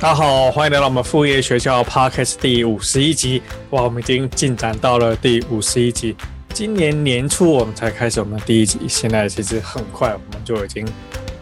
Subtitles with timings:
[0.00, 3.42] 大家好，欢迎来到我们副业学校 Podcast 第五十一集。
[3.70, 6.14] 哇，我们已经进展到了第五十一集。
[6.54, 10.86] 今年年初我们才开始我们第一集，现在其实很快我们就已经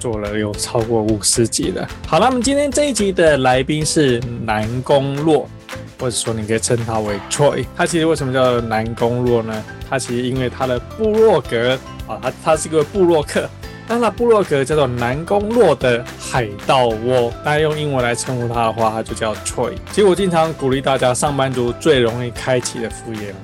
[0.00, 1.86] 做了有超过五十集了。
[2.06, 5.46] 好了，那么今天这一集的来宾是南宫洛，
[6.00, 7.62] 或者说你可以称他为 Troy。
[7.76, 9.62] 他其实为什么叫南宫洛呢？
[9.86, 11.78] 他其实因为他的部落格
[12.08, 13.46] 啊，他他是个部落客。
[13.88, 19.72] 那他部落格叫做南宫洛的海盗窝，大家用英文来称呼他的话，他就叫 Troy。
[19.92, 23.34] 其实我经常鼓励大家，上班族最容易开启的副业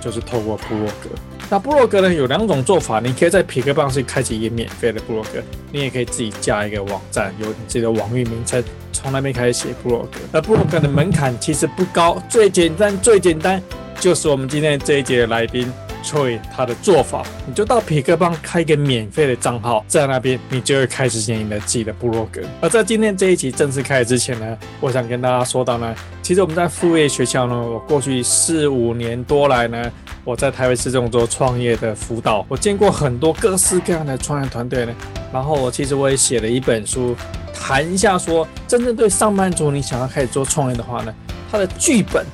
[0.00, 1.10] 就是透过部落格。
[1.48, 10.18] 那部落格呢，有两种做法，你可以在痞客邦去开启一个免费的部落格，你也可以自己架一个网站，有你自己的网域名称，从那边开始写部落格。
[10.32, 13.62] 而部落格的门槛其实不高，最简单最简单
[14.00, 15.70] 就是我们今天这一节的来宾。
[16.04, 22.42] Troy 他的做法，你就到皮克邦开一个免费的账号，在那边你就会开始建立你的自己的部落格。
[22.60, 29.90] 而在今天这一集正式开始之前呢，我想跟大家说到呢，其实我们在副业学校呢，我过去四五年多来呢，
[30.24, 34.94] 我在台北市政府做创业的辅导，我见过很多各式各样的创业团队呢。
[35.32, 37.16] 然后我其实我也写了一本书，
[37.52, 41.14] 谈一下说，真正对上班族你想要开始做创业的话呢，
[41.50, 42.24] 它的剧本。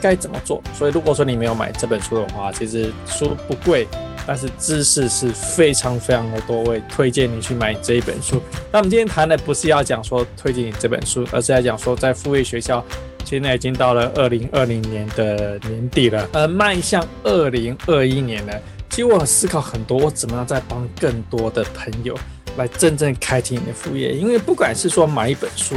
[0.00, 0.62] 该怎么做？
[0.76, 3.86] 所以如果说你没有买这本书的话，其实书不贵，
[4.26, 6.56] 但是知识是非常非常的多。
[6.62, 8.40] 我也推荐你去买这一本书。
[8.70, 12.84] 那我们今天谈的不是要讲说推荐你这本书，而是要讲说在副业学校，
[13.24, 18.52] 现在已经到了二零二零年的年底了，而迈向二零二一年呢，
[18.90, 22.18] 其实我思考很多，我怎么样在帮更多的朋友
[22.56, 24.12] 来真正开启你的副业？
[24.12, 25.76] 因为不管是说买一本书，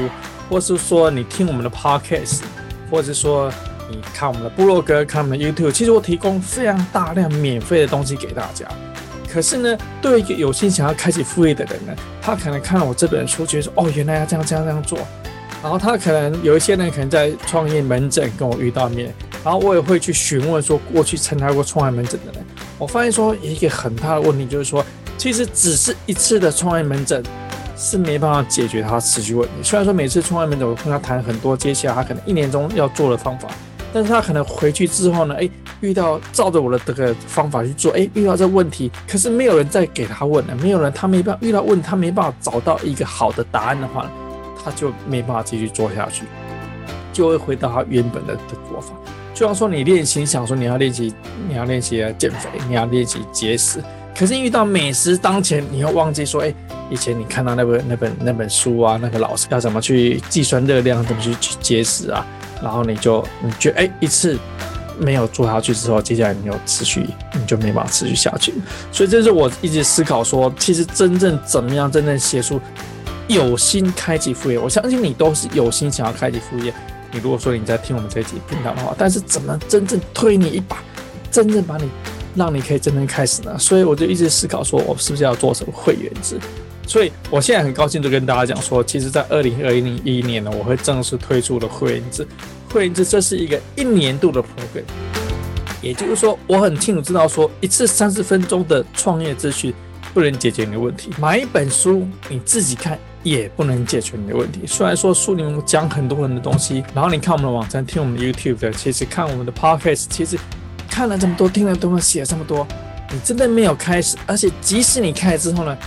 [0.49, 2.41] 或是说你听我们的 podcast，
[2.89, 3.51] 或者是说。
[3.89, 8.65] 你看我们的部落格，看我们的 YouTube，其实我提供非常大量免费的东西给大家。
[9.31, 14.97] 可是呢，对于一个有心想要开启副业的人呢，他可能看了我这本书，觉得说哦，原来要这样这样这样做。
[15.61, 19.13] 然后他可能有一些人可能在创业门诊跟我遇到面，
[19.43, 22.45] 然后我也会去询问说，过去参加过创业门诊的人，
[22.77, 24.85] 我发现说一个很大的问题就是说，
[25.17, 27.23] 其实只是一次的创业门诊
[27.75, 29.55] 是没办法解决他持续问题。
[29.63, 33.49] 虽然说每次创业门诊我跟他谈很多，接下来他可能一年中要做的方法。
[33.95, 44.11] 但是他可能回去之后呢，诶，遇到照着我的这个方法去做，诶，遇到这问题，可是没有人再给他问了，没有人，他没办法遇到问，他没办法找到一个好的答案的话，
[44.61, 46.25] 他就没办法继续做下去，
[47.13, 48.93] 就会回到他原本的的做法。
[49.33, 51.13] 就像说你练习，想说你要练习，
[51.47, 53.81] 你要练习减肥，你要练习节食，
[54.13, 56.53] 可是遇到美食当前，你又忘记说，诶，
[56.89, 62.27] 以前你看到那本那本那本书啊，那个老师要怎么去计算热量，怎么去去节食啊？
[62.61, 64.37] 然后你就你觉得哎，一次
[64.97, 68.53] 没有做下去之后，接下来你有持续，你就没办法持续下去。
[68.91, 72.59] 所以这是我一直思考说，其实真正怎么样真正写出
[73.27, 76.73] 有心开启副业，我相信你都是有心想要开启副业。
[77.11, 80.77] 你如果说你在听我们这集频道的话，但是怎么真正推你一把，
[81.31, 81.89] 真正把你
[82.35, 83.57] 让你可以真正开始呢？
[83.57, 86.37] 所以我就一直思考说，我是不是要做什么会员制？
[86.87, 92.27] 所以，我现在很高兴就跟大家讲说，其实，在二零二一年呢，我会正式推出了会员制。
[92.71, 94.83] 会员制这是一个一年度的 program，
[95.81, 99.73] 也就是说，我很清楚知道说，一次三十分钟的创业资讯
[100.13, 104.61] 不能解决你的问题，买一本书你自己看也不能解决你的问题。
[104.67, 110.37] 虽然说书里面讲很多人的东西，然后你看我们的网站，听我们的 YouTube 的，其实看我们的 Podcast，其实
[110.89, 112.67] 看了这么多，听了这么写了这么多，
[113.11, 115.77] 你真的没有开始，而且即使你开始之后呢？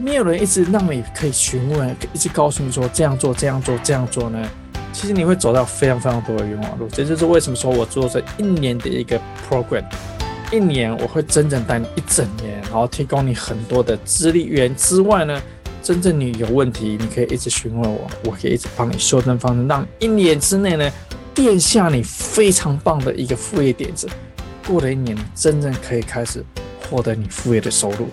[0.00, 4.48] 没有人一直让你可以询问，一直告诉你说这样做、这样做、这样做呢？
[4.92, 6.88] 其实你会走到非常非常多的冤枉路。
[6.88, 9.84] 这就是为什么说我做这一年的一个 program，
[10.52, 15.42] 一年我会整整带你一整年，然后提供你很多的资历源之外呢，
[15.82, 20.90] 真正你有问题，你可以一直询问我，我可以一直帮你修正方案，让一年之内呢，
[21.34, 24.08] 垫下你非常棒的一个副业点子。
[24.66, 26.44] 过了一年，真正可以开始
[26.88, 28.08] 获得你副业的收入。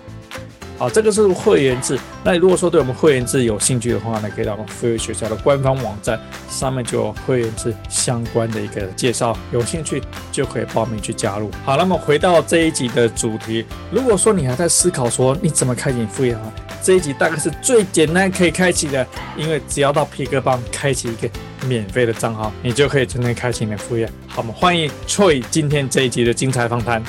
[0.78, 1.98] 好，这个是会员制。
[2.24, 6.20] 那如果说对我们会员制有兴趣的话呢，可以到我们副业学校的官方网站
[6.50, 10.02] 上面就有会员制相关的一个介绍，有兴趣
[10.34, 11.50] 就可以报名去加入。
[11.64, 16.52] 好，那么回到这一集的主题，如果说你还在思考说你怎么开启副业的话，
[16.84, 19.08] 这一集大概是最简单可以开启的，
[19.38, 21.30] 因为只要到痞客邦开启一个
[21.68, 24.06] 免费的账号，你就可以真正开启你的副业。
[24.28, 27.02] 好，我们欢迎 Troy 今天这一集的精彩访谈。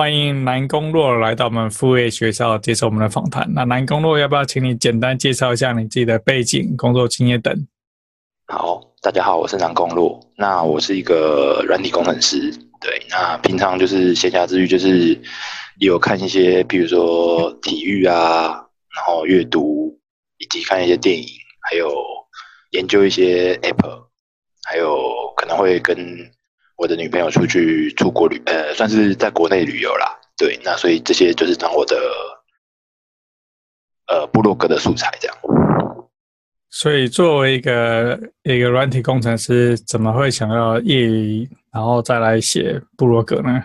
[0.00, 3.46] 欢迎南宫洛来到我们副业学校接受我们的访谈。
[3.52, 7.54] 那南宫洛要不要请你简单介绍一下你自己的背景、工作经验等？
[8.46, 10.18] 好，大家好，我是南宫洛。
[10.38, 12.50] 那我是一个软体工程师。
[12.80, 15.20] 对，那平常就是闲暇之余，就是
[15.80, 18.46] 有看一些，比如说体育啊，
[18.96, 19.94] 然后阅读，
[20.38, 21.26] 以及看一些电影，
[21.68, 21.92] 还有
[22.70, 24.04] 研究一些 App，
[24.66, 24.98] 还有
[25.36, 25.98] 可能会跟。
[26.80, 30.18] 我的女朋友出去出国旅，呃，算是在国内旅游啦。
[30.38, 31.94] 对，那所以这些就是当我的
[34.06, 35.36] 呃部落格的素材这样。
[36.70, 43.62] 所以作为一个一个软体工程师，怎么会想要业余然后再来写部落格呢？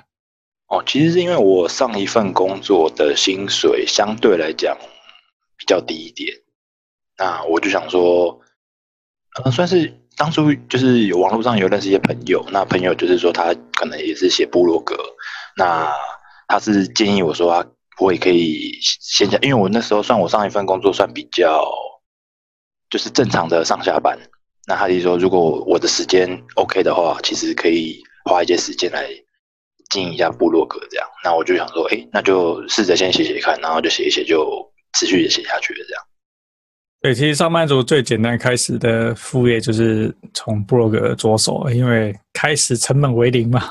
[0.68, 4.78] 哦，其实是因为我上一份工作的薪水相对来讲
[5.56, 6.36] 比较低一点，
[7.18, 8.42] 那我就想说，
[9.42, 10.02] 呃，算是。
[10.18, 14.96] 当初就是有网络上有认识一些朋友，那朋友就是说他可能也是写部落格，
[15.58, 15.92] 那
[16.48, 17.66] 他是建议我说啊，
[18.00, 21.70] 我也可以先讲，因为我那时候算我上一份工作算比较
[22.90, 24.18] 就是正常的上下班，
[24.68, 29.10] 那他就说如果我的时间 OK 的话，其实可以花一些时间来
[29.90, 36.04] 经营一下部落格这样，那我就想说，哎，那就试着先写写看，然后就写一写就持续的写下去了这样。
[37.06, 43.62] 对，其实上班族最简单开始的副业就是从部落格着手，因为开始成本为零嘛。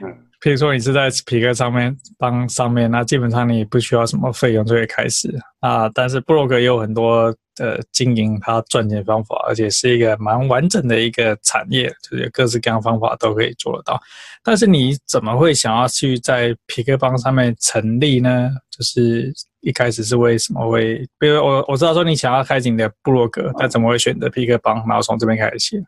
[0.00, 0.08] 嗯，
[0.40, 5.88] 譬如说你是在皮克上面帮上面，那基本上你不需要什么费用就可以开始啊。
[5.90, 14.00] 但是部落格也有很多的经营它赚钱方法，而且是一个蛮完整的一个产业，就是各式各样方法都可以做得到。
[14.42, 18.50] 但是你怎么会想要去在皮克邦上面成立呢？
[18.70, 19.32] 就是。
[19.64, 21.08] 一开始是为什么会？
[21.20, 25.80] 比如我我知道说你想要开启你的部落格，那怎么会选择皮克邦，然后从这边开始写？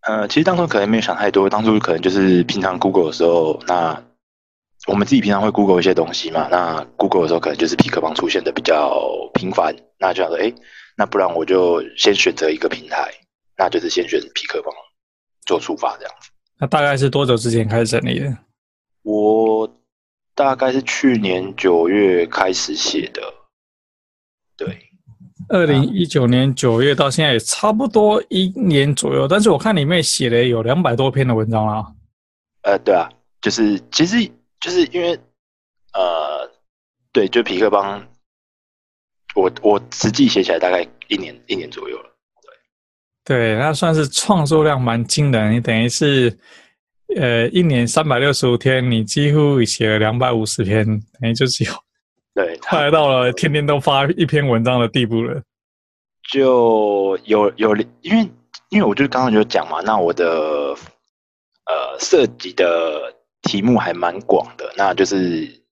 [0.00, 4.02] 呃，其实当初可能没有想太多，当初可能就是平常 Google 的时候，那
[4.86, 8.98] 我们自己平常会 Google 一些东西嘛，那 Google 的时候可能就是皮克邦出现的比较
[9.34, 10.52] 频繁，那就想说，哎，
[10.96, 13.12] 那不然我就先选择一个平台，
[13.56, 14.74] 那就是先选皮克邦
[15.46, 16.30] 做出发这样子。
[16.58, 18.36] 那大概是多久之前开始整理的？
[19.02, 19.70] 我。
[20.34, 23.20] 大概是去年九月开始写的，
[24.56, 24.78] 对，
[25.50, 29.28] 二零一九年九月到现在也差不多一年左右。
[29.28, 31.86] 但是我看里面写了有两百多篇的文章啦。
[32.62, 33.10] 呃，对啊，
[33.42, 34.26] 就是其实
[34.62, 35.18] 就是因为
[35.92, 36.50] 呃，
[37.12, 38.06] 对，就皮克邦，
[39.34, 42.08] 我我实际写起来大概一年一年左右了。
[43.26, 46.38] 对，对，那算是创作量蛮惊人，你等于是。
[47.14, 50.82] 呃，一年三百六十五天，你几乎写了两百五十篇，
[51.20, 51.70] 等于就是有，
[52.34, 55.42] 对，快到了天天都发一篇文章的地步了。
[56.30, 58.26] 就有有，因为
[58.70, 60.26] 因为我就刚刚就讲嘛，那我的
[61.66, 65.62] 呃涉及的题目还蛮广的，那就是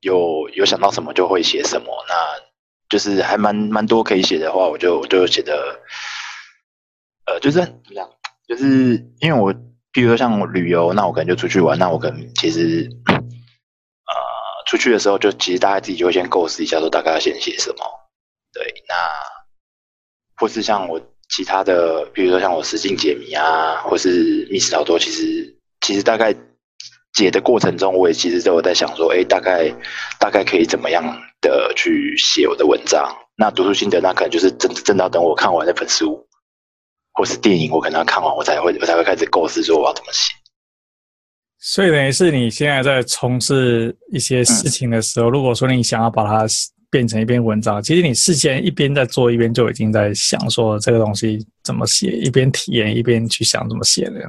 [0.00, 2.14] 有有想到什么就会写什么，那
[2.88, 5.80] 就是还蛮蛮多可以写的话，我就我就写的，
[7.26, 8.08] 呃，就是怎么样，
[8.46, 9.54] 就是因为我。
[9.92, 13.14] 比如说像旅游，那我可能就出去玩，那我可能其实，呃，
[14.66, 17.78] 出去的时候就其实大家自己就会先构思一下，说大概要先写什么。
[18.52, 18.94] 对，那
[20.36, 26.30] 或是像我其他的，比如说像我实境解谜啊，或是密室逃脱，其实其实大概
[27.16, 29.68] 解的过程中，我也其实都有在想说，哎，大概
[30.20, 31.02] 大概可以怎么样
[31.40, 33.04] 的去写我的文章。
[33.36, 36.24] 那读书心得，那可能就是真真的要等我看完那本书。
[37.18, 40.34] 或是电影，我可能要看完，我才会我才会开始构思说我要怎么写。
[41.58, 46.46] 所以等于是你现在在从事一些事情的时候，嗯、如果说你想要把它
[46.90, 54.20] 变成一篇文章，其实你事先一边在做，一边就已经在想说这个东西怎么写，一边体验一边去想怎么写的。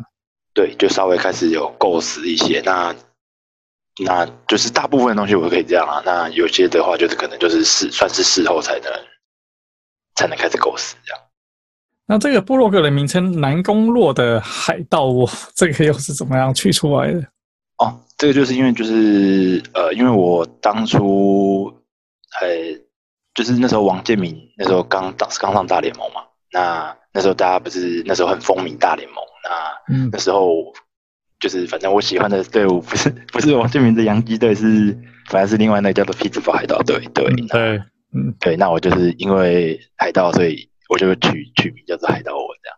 [0.57, 2.95] 对，就稍微开始有构思一些，那
[4.03, 6.01] 那就是大部分的东西我都可以这样啊。
[6.03, 8.91] 那有些的话，就是可能就是事算是事后才能
[10.15, 11.23] 才能开始构思这样。
[12.07, 17.19] 那这个部落格的名称“南宫洛的海盗窝”，这个又是怎么样取出来的？
[17.77, 21.71] 哦，这个就是因为就是呃，因为我当初
[22.41, 22.47] 呃，
[23.35, 30.73] 就是那时候王建民那时候刚当刚上大联盟嘛，那那时候大家不是那时候很风靡大联盟，那、嗯、那时候
[31.39, 34.97] 就是反正我喜欢的队伍不是不是王建民的洋基队，是
[35.29, 37.77] 反正是另外那个叫做匹兹堡海盗队，对对对，
[38.13, 40.69] 嗯对，那我就是因为海盗所以。
[40.89, 42.77] 我就取取名叫做海盗文这样。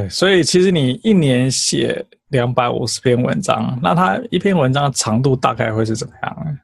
[0.00, 6.58] OK，所以其实你一年写两百五十篇文章，那它一篇文章的长度大概会是怎么样呢？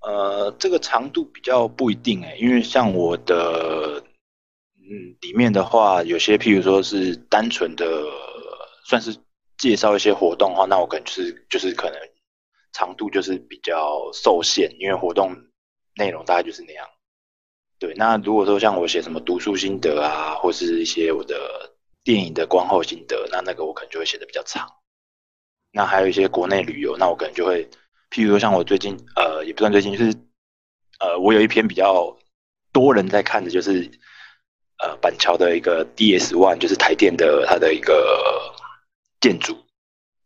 [0.00, 4.02] 呃，这个长度比较不一定诶，因为像我的
[4.90, 7.86] 嗯里面的话，有些譬如说是单纯的
[8.86, 9.16] 算是
[9.58, 11.98] 介绍一些活动的话，那我可能就是就是可能
[12.72, 15.34] 长度就是比较受限，因为活动
[15.96, 16.86] 内容大概就是那样。
[17.78, 21.36] 对，那如果说像我写什么读书心得啊，或是一些我的
[22.02, 24.68] 电影的观后心得，那那个我可能就会写的比较长。
[25.72, 27.68] 那还有一些国内旅游，那我可能就会。
[28.10, 30.14] 譬如说，像我最近，呃，也不算最近，就是，
[31.00, 32.16] 呃，我有一篇比较
[32.70, 33.90] 多人在看的，就是，
[34.84, 38.54] 呃，板桥的一个 DS One，就是台电的它的一个
[39.18, 39.56] 建筑。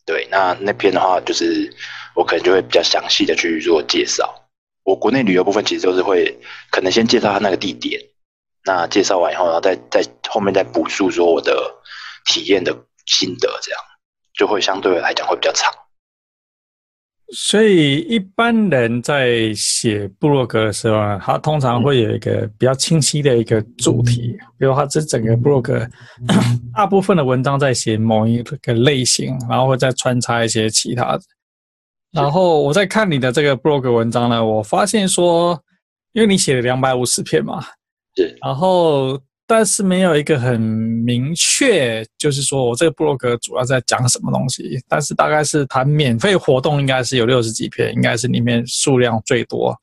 [0.04, 1.72] 对，那那篇的话，就是
[2.16, 4.34] 我可能就会比较详细的去做介绍。
[4.82, 6.36] 我国内旅游部分其实都是会，
[6.72, 8.02] 可能先介绍它那个地点，
[8.64, 11.72] 那介绍完以后，然后再在后面再补述说我的
[12.24, 12.74] 体验的
[13.06, 13.80] 心得，这样
[14.34, 15.72] 就会相对来讲会比较长。
[17.30, 25.86] 所以一般人在写部落格的时候呢，他通常会有一个比较清晰的一个主题，比如他这整个部落格
[26.74, 31.20] 大部分的文章在写某一个类型，然后会再穿插一些其他的。
[32.12, 35.62] 然后我在看你的这个部落格文章呢，我发现说，
[36.12, 37.62] 因为你写了两百五十篇嘛，
[38.14, 39.20] 对，然后。
[39.50, 44.78] 但是没有一个很明确，就是说我这个部落格主要在讲什么东西。
[44.86, 49.74] 但是大概是谈免费活动，应该是有六十几篇，应该是里面数量最多。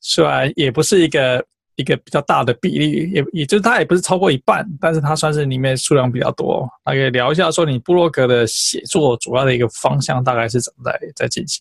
[0.00, 6.64] 虽然也不是一个一个比较大的比例，也也就是它也不是超过一半，但是它算是里面数量比较多。
[6.84, 11.60] 大概聊一下，说你部落格的写作主要的一个方向大概是怎么在在进行？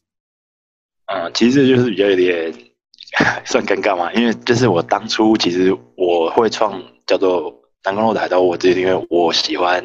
[1.07, 2.53] 嗯，其实就是比较有点
[3.43, 6.79] 算尴尬嘛，因为就是我当初其实我会创。
[7.09, 7.51] 叫做
[7.83, 9.83] 南光路的海盗屋，我这是因为我喜欢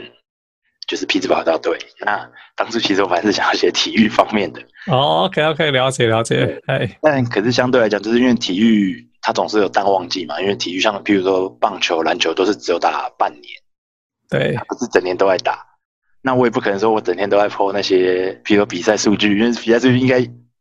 [0.87, 1.79] 就是匹兹堡海盗队。
[2.05, 4.61] 那当初其实我还是想要写体育方面的。
[4.89, 6.61] 哦，OK OK，了解了解。
[6.67, 10.39] 哎，但可是相对来讲，就是因为体育它总是有淡旺季嘛。
[10.39, 13.43] 因为体育像譬如说棒球、篮球都是只有打半年，
[14.29, 15.65] 对，不是整年都在打。
[16.21, 20.19] 那我也不可能说我整天都在 po 那些，譬如说比赛数据，因为比赛数据应该，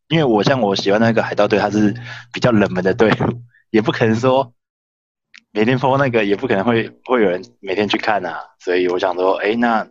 [0.08, 1.94] 因为我像我喜欢那个海盗队，它是
[2.32, 3.42] 比较冷门的队伍，
[3.72, 4.54] 也不可能说。
[5.56, 9.88] 每天 po 那个也不可能会会有人每天去看啊，所以我想说，哎，那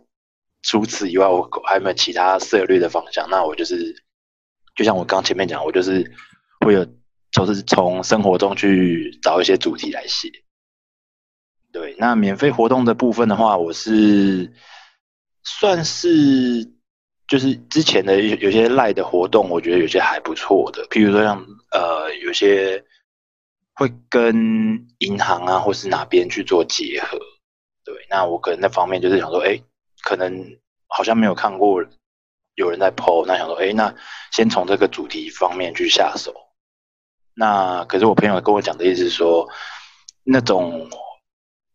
[0.61, 3.25] 除此以外，我还有没有其他涉猎的方向？
[3.29, 3.95] 那我就是，
[4.75, 6.11] 就像我刚前面讲，我就是
[6.65, 6.85] 会有，
[7.31, 10.29] 就是从生活中去找一些主题来写。
[11.71, 14.51] 对，那免费活动的部分的话，我是
[15.45, 16.69] 算是
[17.25, 21.41] 就是之前的有些赖的活动，我觉得有些还不错的，譬如说像
[21.71, 22.83] 呃有些。
[23.75, 27.17] 会跟银行啊，或是哪边去做结合，
[27.83, 29.59] 对，那我可能那方面就是想说，哎，
[30.03, 30.45] 可能
[30.87, 31.83] 好像没有看过
[32.53, 33.91] 有人在 po，那想说，哎，那
[34.31, 36.31] 先从这个主题方面去下手。
[37.33, 39.49] 那可是我朋友跟我讲的意思是说，
[40.23, 40.87] 那种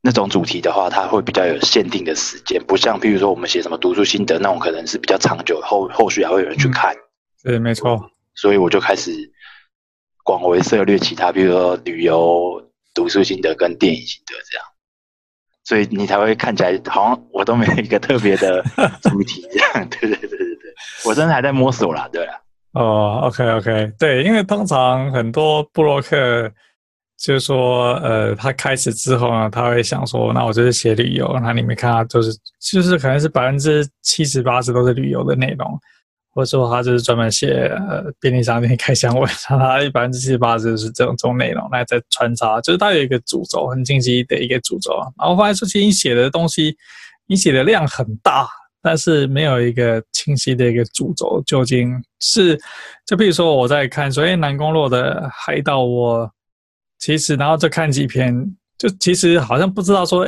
[0.00, 6.94] 那种主题的话，它会比较有限定的时间，不像譬如说我们写什么读书心得那种，可能是比较长久，后后续还会有人去看。
[7.42, 8.08] 对，没错。
[8.34, 9.32] 所以我就开始。
[10.28, 12.62] 广为涉猎其他，比如说旅游、
[12.94, 14.66] 读书心得跟电影心得这样，
[15.64, 18.62] 所以你才会看起来好像我都没有一个特别的
[19.00, 19.88] 主题这样。
[19.88, 20.74] 对对对对对，
[21.06, 22.34] 我真的还在摸索啦，对啊。
[22.72, 26.52] 哦，OK OK，对，因为通常很多部落客
[27.16, 32.30] 就是说，呃，他开始之后呢，他会想说，那我就是写旅游，那里面看他就是
[32.60, 35.80] 就是可能是百分之七十八十都是旅游的内容。
[36.38, 39.56] 或者说他就是专门写呃便利商店开箱文，他
[39.92, 44.92] 百分之七十八就是这种这种内容，来再穿插，就是他有一个主轴很清晰的一个主轴。
[45.18, 46.76] 然后发现说，其实你写的东西，
[47.26, 48.48] 你写的量很大，
[48.80, 52.56] 但是没有一个清晰的一个主轴，究竟是
[53.04, 56.30] 就比如说我在看说，哎，南宫洛的海岛，我
[57.00, 58.32] 其实然后再看几篇，
[58.78, 60.24] 就其实好像不知道说。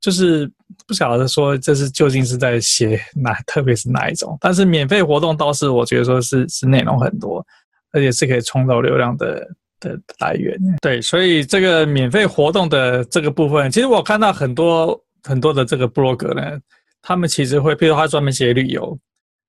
[0.00, 0.50] 就是
[0.90, 4.36] 不晓得说这是究竟是在写哪，特别是哪一种。
[4.40, 7.46] 但是免费活动倒是我觉得说是是内容很多，
[7.92, 9.46] 而且是可以创造流量的
[9.78, 10.58] 的来源。
[10.82, 16.58] 对，所以这个免费活动的这个部分，其实我看到很多很多的这个部落格呢，
[17.00, 18.98] 他们其实会，譬如他专门写旅游，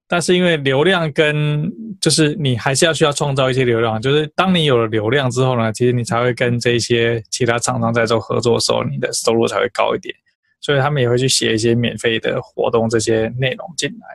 [0.07, 1.67] 但是因为流量跟
[1.99, 10.13] 就是你还是要需要创造一些流量，就是当你有了流量之后呢，其实你才会跟这些其他厂商在做合作的时候，你的收入才会高一点。
[10.61, 14.07] 所以他们也会去写一些免费的活动这些内容进来，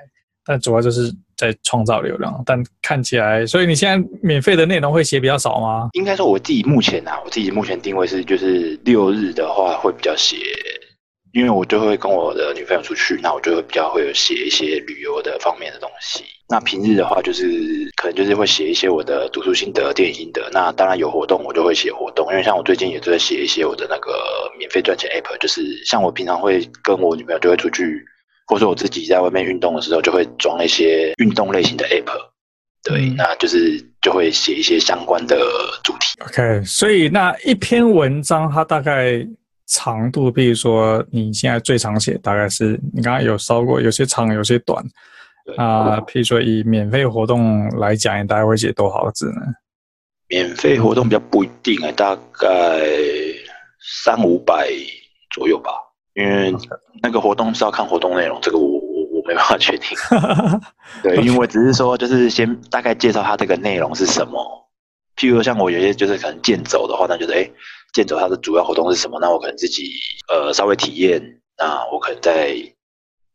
[0.45, 2.43] 但主要就是在创造流量。
[2.47, 5.89] 但看起来，所以你现在免费的内容会写比较少吗？
[5.93, 10.37] 应该说我自己目前啊，我自己目前定位是就是六日的话会比较写
[11.33, 16.25] 因为我就会跟我的女朋友出去，那我就会比较会有写一些旅游的方面的东西。
[16.49, 17.45] 那平日的话，就是
[17.97, 20.49] 可能就是会写一些我的读书心得、电影心得。
[20.53, 22.27] 那当然有活动，我就会写活动。
[22.31, 24.13] 因为像我最近也都在写一些我的那个
[24.59, 28.05] 免费赚钱 app，就是像我平常会跟我女朋友就会出去，
[28.47, 32.11] 或者说我自己在外面运动的时候，就会装一些运动类型的 app。
[32.85, 35.37] 对，那就是就会写一些相关的
[35.83, 36.17] 主题。
[36.27, 39.27] OK，所以那一篇文章它大概。
[39.69, 44.81] 长度，比如说你现在最常写大概是你刚刚有烧过，有些长，有些短。
[45.57, 49.41] 啊、呃，譬如说以免费活动来讲，你大概会写多少个字呢？
[50.29, 52.49] 免费活动比较不一定啊，大概
[54.03, 54.69] 三五百
[55.31, 55.71] 左右吧。
[56.15, 56.55] 因为
[57.03, 59.97] 那个活动是要看活动内容，这个我我我没办法确定。
[61.03, 64.69] 对，因为我只是说，就是先大概介绍它这个内容是什么。
[65.17, 67.37] 譬如说像我有些就是可能健走的话，那就是哎。
[67.39, 67.53] 诶
[67.93, 69.19] 健走它的主要活动是什么？
[69.23, 69.85] 那我可能自己
[70.29, 71.19] 呃稍微体验，
[71.57, 72.55] 那我可能再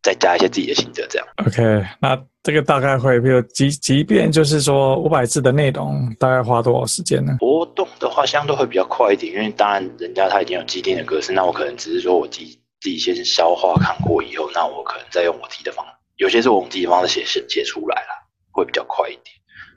[0.02, 1.28] 再加一些自己的心得，这样。
[1.46, 7.38] OK，那这个大概会，比如即即便就是说五百字的内容，大概花多少时间呢？
[7.40, 19.26] 活动的话相对会比较快一点，因为当然人家他已经有既定的格式，那我可能只是说我自己自己先消化看过以后，那我可能再用我自己的方式，有些是我们自己的方式写写写出来了，会比较快一点。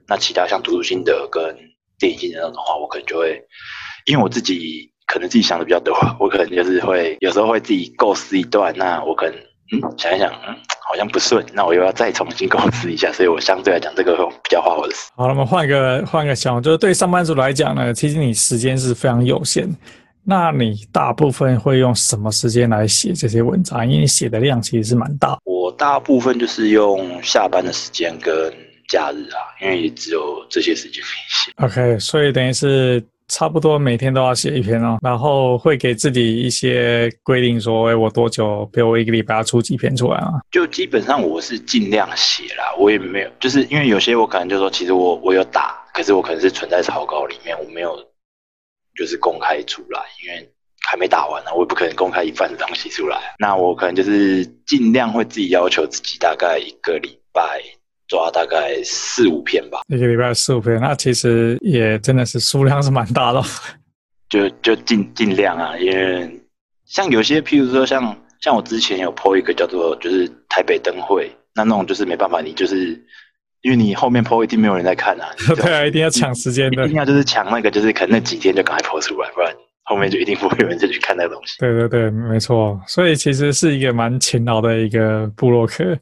[0.09, 1.43] 那其他像读书心得跟
[1.99, 3.43] 电影心得那种的话，我可能就会。
[4.07, 9.35] 因为我自己可能自己想的比较多，我可能就是会有时候会自己构思一段，那我可能
[9.73, 10.55] 嗯想一想，嗯
[10.87, 15.13] 好像不顺，那我又要再重新构思一下，所以我相对来讲这个会比较花我的时间。
[15.17, 19.67] 好了，我们换一个换一个想法，就是对上班族来讲呢，其实你时间是非常有限，
[20.23, 23.85] 那你大部分会用什么时间来写这些文章？
[23.87, 25.39] 因为你写的量其实是蛮大。
[25.45, 28.53] 我大部分就是用下班的时间跟
[28.89, 31.53] 假日啊，因为也只有这些时间可以写。
[31.65, 33.03] OK，所以等于是。
[33.29, 40.31] 差不多每天都要写一篇哦，然后会给自己一些规定，说，哎，我多久，比如我一个礼拜要出几篇出来啊？
[40.51, 47.97] 就基本上我是尽量写啦，我也没有，就是因为有些我可能就说，其实我我有打，可是我可能是存在草稿里面，我没有
[48.95, 50.53] 就是公开出来，因为
[50.87, 53.35] 还没打完呢，我也不可能公开一半的东西出来。
[53.39, 57.63] 那我可能就是尽量会自己要求自己，大概一个礼拜。
[58.15, 63.43] 抓大概四五篇吧，一个礼拜四五篇，那其实也真的是数量是蛮大的，
[64.29, 66.31] 就就尽尽量啊，因为
[66.87, 72.91] 像有些，譬如说像像我之前有 po 一个叫做就是台北灯会，那那种就是没办法，你就是
[73.63, 75.27] 因为你后面 po 一定没有人在看啊，
[75.61, 79.53] 对啊，一定要抢时间的，一定要就是抢那个，就是可能那几天就赶快 po 出来，不然
[79.85, 81.57] 后面就一定不会有人再去看那个东西。
[81.59, 85.97] 对对对，没错，所以其实是一个蛮勤劳的一个部落客。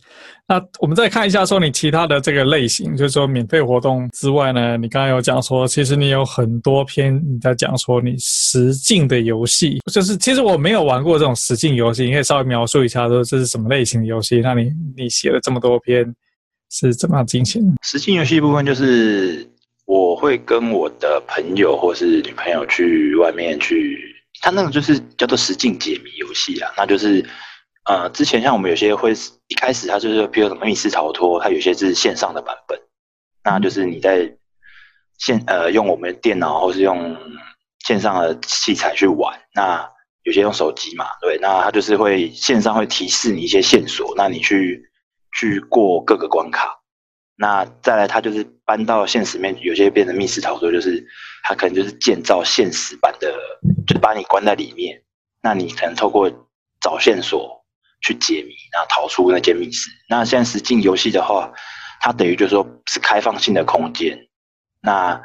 [0.48, 14.40] 那我们再看一下，说你其他的这个类型，就是说免费活动之外呢，你刚刚有讲说，其实你有很多篇你在讲说你实境的游戏，就是其实我没有玩过这种实境游戏，你可以稍微描述一下说这是什么类型的游戏？
[14.40, 16.04] 那你你写了这么多篇
[16.70, 17.62] 是怎么样进行？
[17.82, 19.48] 实境游戏部分就是
[19.92, 23.98] 我会跟我的朋友或是女朋友去外面去，
[24.40, 27.24] 他那个就是叫做实境解谜游戏啊，那就是。
[27.84, 29.12] 呃，之前像我们有些会
[29.48, 32.78] 一开始它就是，比如什么密室逃脱，它有些是线上的版本，
[33.42, 34.32] 那就是你在
[35.18, 37.16] 线呃用我们的电脑或是用
[37.84, 39.84] 线上的器材去玩，那
[40.22, 44.88] 有些用手机嘛，对，那它就是会线上会提示你一些线索，那你去
[45.36, 46.78] 去过各个关卡，
[47.36, 51.06] 那再来它就是搬到现实面，有些变成密室逃脱，就是
[51.42, 53.32] 它可能就是建造现实版的，
[53.86, 55.02] 就是把你关在里面，
[55.42, 56.30] 那你可能透过
[56.80, 57.60] 找线索。
[58.04, 59.88] 去解谜，然后逃出那间密室。
[60.08, 61.52] 那现在实境游戏的话，
[62.00, 64.18] 它等于就是说是开放性的空间。
[64.80, 65.22] 那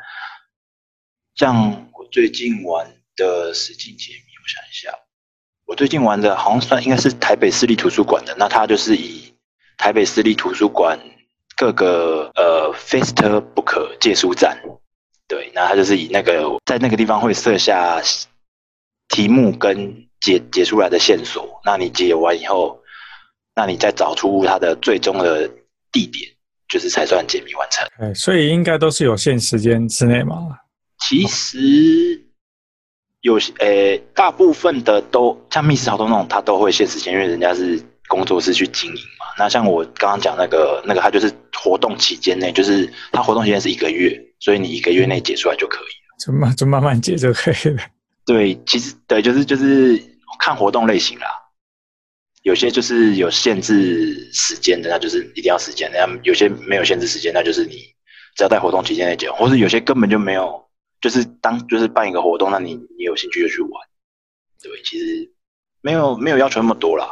[1.34, 4.96] 像我最近玩的实境解谜，我想一下，
[5.66, 8.36] 我最近玩的好像算应该是台北市立图书馆的。
[8.38, 9.34] 那它就是以
[9.76, 11.00] 台北市立图书馆
[11.58, 14.58] 各个呃 Facebook 借书站，
[15.28, 18.02] 对，那他就是以那个在那个地方会设下
[19.10, 20.08] 题目跟。
[20.20, 22.82] 解解出来的线索，那你解完以后，
[23.56, 25.48] 那你再找出它的最终的
[25.92, 26.28] 地点，
[26.68, 27.88] 就是才算解谜完成。
[28.00, 30.58] 哎，所以应该都是有限时间之内嘛？
[31.08, 32.20] 其实
[33.22, 39.26] 有些，诶，大部分的都像密室逃脱那种，它都会限时间，因为人家是工作室去经营嘛。
[39.38, 47.84] 那像我刚刚讲那个那个，它就是活动期间内，就是它活动期间是一个月，所以你一个月内解出来就可以了，就慢就慢慢解就可以了。
[48.26, 50.02] 对，其实对，就是就是
[50.40, 51.28] 看活动类型啦。
[52.44, 57.76] 有些就是有限制时间的，那就是一定要时间；那有些没有限制时间，那就是你
[58.36, 59.30] 只要在活动期间内解。
[59.30, 60.66] 或是有些根本就没有，
[61.02, 63.72] 就是当就是办一个活动，那你你有兴趣就去玩。
[64.64, 65.30] 对，其实
[65.82, 67.06] 没有没有要求那么多啦。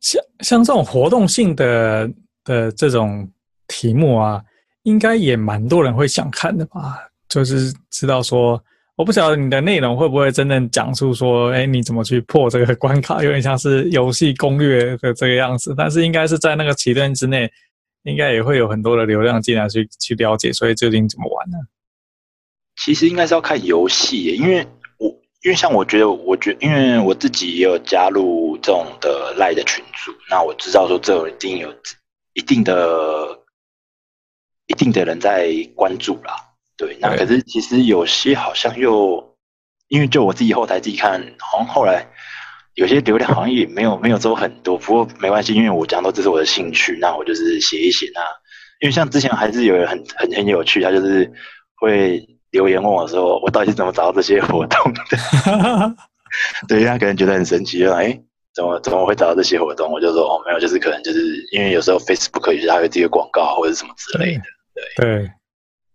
[0.00, 2.10] 像像这种活动性的
[2.44, 3.30] 的这种
[3.68, 4.42] 题目啊，
[4.82, 6.98] 应该也蛮多人会想看的吧？
[7.28, 8.60] 就是知道说，
[8.96, 15.74] 我不晓得你的内容会不会真正讲述说，哎，你怎么去破这个关卡，有点像是游戏攻略的这个样子。
[15.76, 17.48] 但是应该是在那个期间之内，
[18.02, 21.58] 应该也会有很多的流量进来去去了解，所以究竟怎么玩呢？
[22.82, 24.66] 其实应该是要看游戏，因为
[25.42, 31.74] 因为像我觉得，我觉得因为我自己也有加入这种的赖的群组，那我知道说这一定有
[32.34, 33.38] 一定的
[34.66, 36.34] 一定的人在关注啦。
[36.76, 39.34] 对，那可是其实有些好像又
[39.88, 42.06] 因为就我自己后台自己看，好像后来
[42.74, 48.20] 有些流量好像也没有没有走很多，不过没关系，因为我讲到这是我的兴趣，那我就是写一写那，
[48.80, 51.32] 因为像之前还是有人很很很有趣，他就是
[51.76, 52.26] 会。
[52.52, 55.00] 留言问我说：“我到底是怎么找到这些活动的？”
[56.68, 58.22] 对，他可能觉得很神奇，就哎、欸，
[58.54, 59.90] 怎么怎么会找到这些活动？
[59.90, 64.42] 我就说：“哦，没有，就是可能就是因为有时候 Facebook 有些它有这个广告或者什么之类的。”
[64.96, 65.30] 对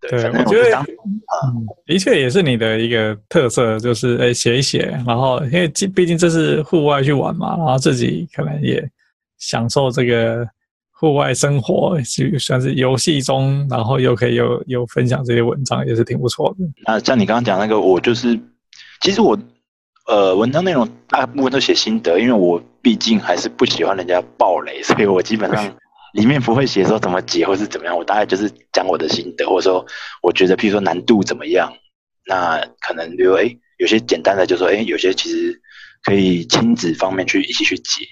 [0.01, 8.87] 对对，我觉得嗯，的确也是你的一个特色，就是哎写一写，然后因为毕竟这是户外去玩嘛，然后自己可能也
[9.37, 10.47] 享受这个。
[10.97, 16.65] 户外生活就算是游戏中，然后又可以有有分享这些文章，也是挺不错的。
[16.87, 18.39] 那像你刚刚讲那个，我就是
[19.01, 19.37] 其实我
[20.07, 25.75] 呃文章内容大部分都写心得，因为我毕竟还是不喜欢人家爆雷， 所以我基本上
[26.13, 29.85] 里面不会写说怎么解或是怎么样，我大概就是讲我的心得，或者说
[30.23, 31.73] 我觉得譬如说难度怎么样，
[32.25, 35.61] 那可能比如哎有些简单的就说哎有些其实
[36.03, 38.05] 可以亲子方面去一起去解。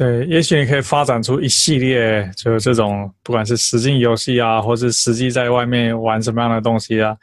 [0.00, 7.14] 对，也许你可以发展出一系列，就是这种不管是实境游戏啊，或是实际在外面玩什么样的东西啊，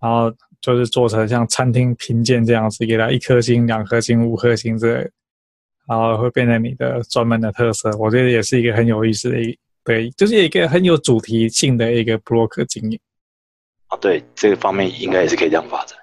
[0.00, 5.10] 然后就是做成像餐厅评鉴这样子，给它一颗星、两颗星、五颗星之类，
[5.88, 7.90] 然后会变成你的专门的特色。
[7.98, 13.00] 我觉得也是一个很有意思的一，对，就是一个很有主题性的一个部落格经营。
[13.88, 15.98] 啊，对，这个方面应该也是可以这样发展。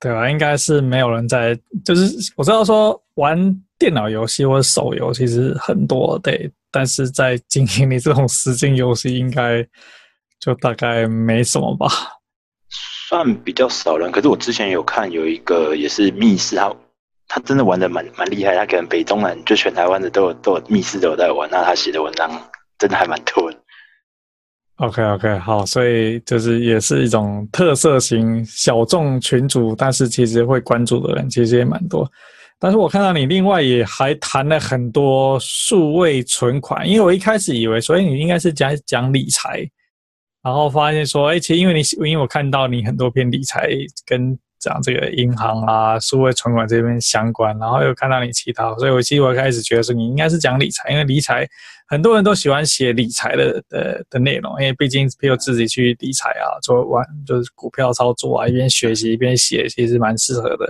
[0.00, 0.28] 对吧？
[0.28, 3.38] 应该是没有人在，就是我知道说玩
[3.78, 9.66] 电脑游戏或者手游其实很多，对，但是在经营你这种实境游戏，应该
[10.40, 11.88] 就大概没什么吧？
[13.08, 14.10] 算比较少人。
[14.10, 16.74] 可是我之前有看有一个也是密室，他
[17.28, 22.30] 他真的玩的蛮蛮厉害，他可能北中南就全台湾的都有都有密室都有在玩，那他写的文章
[22.78, 23.58] 真的还蛮多的。
[24.76, 32.10] OK OK 好，所以就是也是一种特色型小众群组，但是其实会关注的人其实也蛮多。
[32.58, 39.68] 但是我看到你另外也还谈了很多数位存款，因为我一开始以为，所以你应该是讲讲理财，
[40.42, 43.68] 然后发现说，哎，其实因为你因为我看到你很多篇理财
[44.04, 44.38] 跟。
[44.58, 51.46] 讲这个银行啊，数位存款这边相关，然后又看到你其他，所以我其实我开始觉得说你应该是讲理财，因为理财
[51.88, 60.66] 很多人都喜欢写理财的的的内容，因为毕竟比如自己去理财啊，做完就是股票操作啊，一边学习一边写，其实蛮适合的。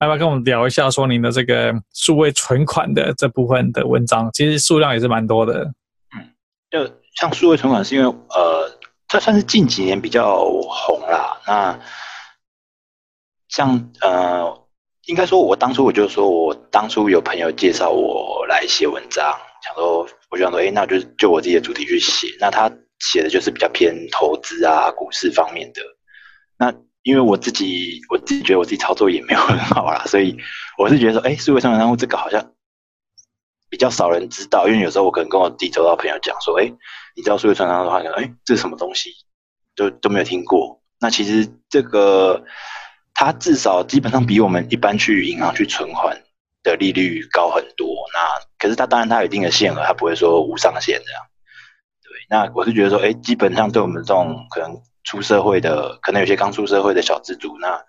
[0.00, 4.30] 要不要跟我们聊一下说您的这个数位存款的这部分的文章？
[4.32, 5.64] 其实数量也是蛮多的。
[6.16, 6.30] 嗯，
[6.70, 8.78] 就像数位存款是因为呃，
[9.08, 11.36] 这算是近几年比较红啦。
[11.46, 11.78] 那
[13.48, 14.62] 像呃，
[15.06, 22.28] 应该说，我当初我就说，我当初有朋友介绍我来写文章，想说，我就想说，哎，那就就我自己的主题去写。
[22.40, 25.82] 那他写的就是比较偏投资啊、股市方面的。
[26.58, 30.36] 那因为我自己，我自己觉得我自己操作也没有很好啦，所以
[30.78, 32.52] 我是觉得说，哎，数位存款账户这个好像
[33.68, 34.68] 比较少人知道。
[34.68, 36.64] 因为有时候我可能跟我自己周遭朋友讲说，哎，
[37.16, 39.10] 你知道数位存款账户的话，哎，这是什么东西，
[39.76, 40.80] 都都没有听过。
[41.00, 42.44] 那其实这个。
[43.12, 46.18] 它至少基本上比我们一般去银行去存款
[46.62, 47.88] 的利率高很多。
[48.12, 51.22] 那可是它当然它有一定的限额，它不会说无上限这样。
[52.02, 57.82] 对，那我是觉得说，哎，基本上对我们这种可能出社会的，可能有些刚出社会的小资族，那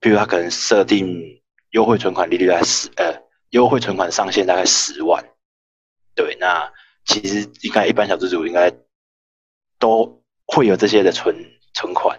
[0.00, 1.20] 比如他可能设定
[1.70, 3.14] 优惠存款利率在十，呃，
[3.50, 5.24] 优惠存款上限大概十万。
[6.14, 6.72] 对，那
[7.04, 8.72] 其实应该一般小资族应该
[9.78, 11.34] 都会有这些的存
[11.74, 12.18] 存款。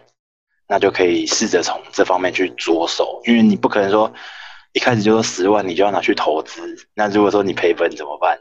[0.72, 4.14] 那就可以试着从这方面去着手，因为你不可能说
[4.74, 6.62] 一开始就说十万你就要拿去投资。
[6.94, 8.38] 那如果说你赔本怎么办？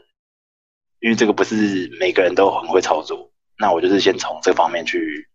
[0.99, 3.31] 因为这个不是每个人都很会操作。
[3.57, 5.27] 那我就是先从这方面去，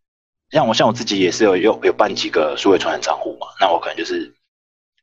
[0.51, 4.35] 像我像我自己也是有有有办几个数位存款账户嘛，那我可能就是。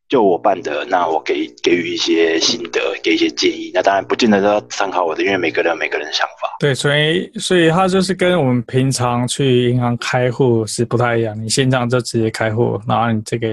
[0.10, 3.71] 就我办的，那我给给予一些心得，给一些建议。
[3.73, 6.49] 那当然不见得都要参考我的，因为每个人每个人的想法。
[6.60, 11.41] 对，所以所以它就是跟我们平常去银行开户是不太一样。
[11.41, 13.47] 你线上就直接开户，然后你这个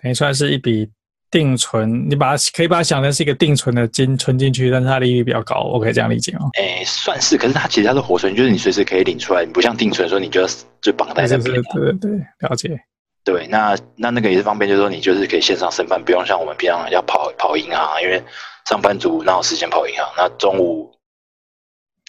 [0.00, 0.88] 等于算是一笔
[1.30, 6.50] 定存，你把它可以把它想成是一个定存的金存进去，但是它利率比较高，我可以这样理解吗？
[6.58, 10.48] 哎，算是，可是它其实它是活存，就是你随时可以领出来，你不像定存说你就要
[10.82, 11.62] 就绑在那边。
[11.62, 12.80] 对对对，了解。
[13.22, 18.20] 对，那那那个也是方便，就是说你就是可以线上申办，不用像我们平常要跑跑银行，因为
[18.68, 20.10] 上班族哪有时间跑银行？
[20.16, 20.90] 那中午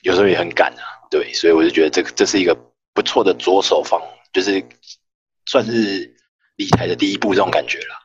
[0.03, 0.83] 有时候也很赶啊。
[1.11, 2.57] 对，所以我就觉得这个这是一个
[2.93, 4.63] 不错的着手方，就是
[5.45, 6.09] 算是
[6.55, 8.00] 理财的第一步这种感觉了。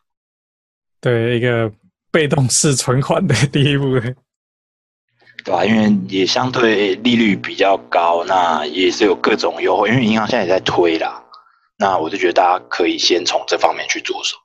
[1.07, 1.71] 对，一个
[2.11, 4.11] 被动式存款的第一步，对
[5.53, 5.65] 吧？
[5.65, 9.89] 因为也相对利率比较高，那也是有各种优惠。
[9.89, 11.23] 因为银行现在也在推啦，
[11.79, 14.37] 那我就觉得大家可以先从这方面去着手。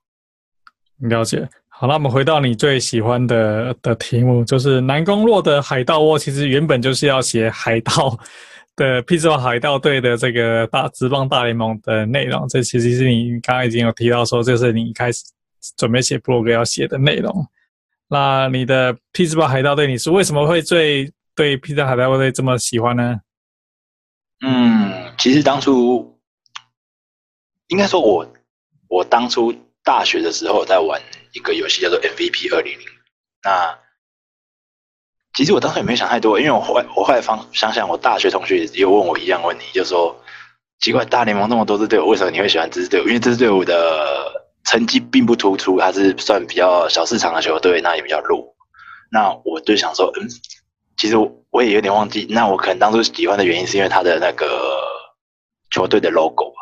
[0.99, 1.49] 了解。
[1.67, 6.19] 好，那我们回到你最喜欢的的题目，就是南宫洛的海盗窝。
[6.19, 8.15] 其实原本就是要写海盗
[8.75, 12.47] 的匹兹堡海盗队的这个大职棒大联盟的内容。
[12.49, 15.23] 这其实是你刚刚已经有提到说，这是你一开始。
[15.77, 17.47] 准备写部落格要写的内容，
[18.07, 23.21] 那你的匹兹堡海盗队，你是为什么会最对匹兹堡海盗队这么喜欢呢？
[24.43, 26.19] 嗯，其实当初
[27.67, 28.27] 应该说我
[28.87, 30.99] 我当初大学的时候在玩
[31.33, 32.85] 一个游戏叫做 MVP 二零零，
[33.43, 33.77] 那
[35.33, 40.19] 其实我当时也没有想太多，因为我后来我后来方想想，我大学同学也问我一样问题，就是说
[40.79, 43.07] 奇怪，大联盟那么多支队伍，为什么你会喜欢这支队伍？
[43.07, 44.41] 因为这支队伍的。
[44.65, 48.55] 成绩并不突出，他是算比较小市场的球队，那也比较弱。
[49.11, 50.27] 那我就想说，嗯，
[50.97, 51.17] 其实
[51.49, 52.27] 我也有点忘记。
[52.29, 54.79] 那我可能当初喜欢的原因是因为他的那个
[55.71, 56.55] 球队的 logo 吧，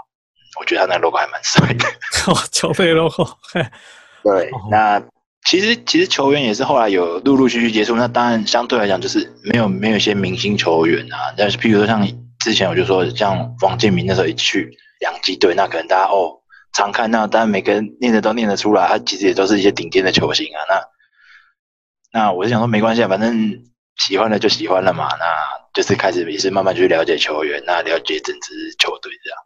[0.60, 1.86] 我觉得他那个 logo 还蛮帅的。
[2.32, 3.28] 哦，球队 logo。
[4.24, 5.02] 对，那
[5.46, 7.96] 其实其实球员也是后来有陆陆续续接触。
[7.96, 11.34] 那当然相对来讲就是没有没有一些明星球员啊。
[11.38, 12.08] 但是譬如说像
[12.40, 16.39] 之前我就说像王建民那时候一去洋基队，那可能大家哦。
[16.74, 20.60] 常看到，当然每个人念的都念得出来，他其实也都是一些顶尖的球星啊。
[20.70, 23.64] 那那我就想说，没关系啊，反正
[23.98, 25.08] 喜欢了就喜欢了嘛。
[25.18, 25.26] 那
[25.74, 29.40] 就是开始也是慢慢去了解球员，那了解整支球队这样。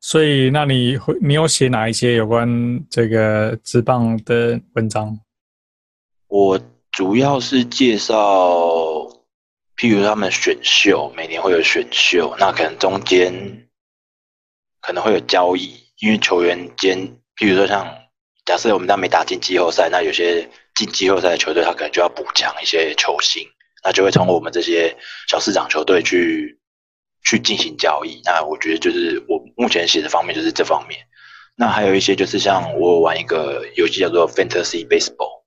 [0.00, 2.48] 所以，那你会你有写哪一些有关
[2.90, 5.18] 这个职棒的文章？
[6.28, 6.60] 我
[6.92, 8.14] 主要是介绍，
[9.76, 13.63] 譬如他们选秀，每年会有选秀，那可能中间。
[14.86, 16.98] 可能会有交易，因为球员间，
[17.38, 17.90] 譬如说像
[18.44, 23.48] 假设我们当没打进季后赛，那有些进季后赛的球队，他可能就要补强一些球星，
[23.82, 24.94] 那就会从我们这些
[25.26, 26.60] 小市场球队去
[27.24, 28.20] 去进行交易。
[28.26, 31.00] 那我觉得就是我目前写的方面就是这方面。
[31.56, 35.44] 那还有一些就是像我玩一个游戏叫做 Fantasy Baseball，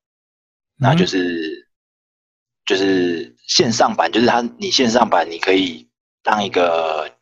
[0.80, 1.68] 那就是
[2.66, 5.88] 就是线上版，就是它你线上版你可以
[6.24, 7.16] 当一个。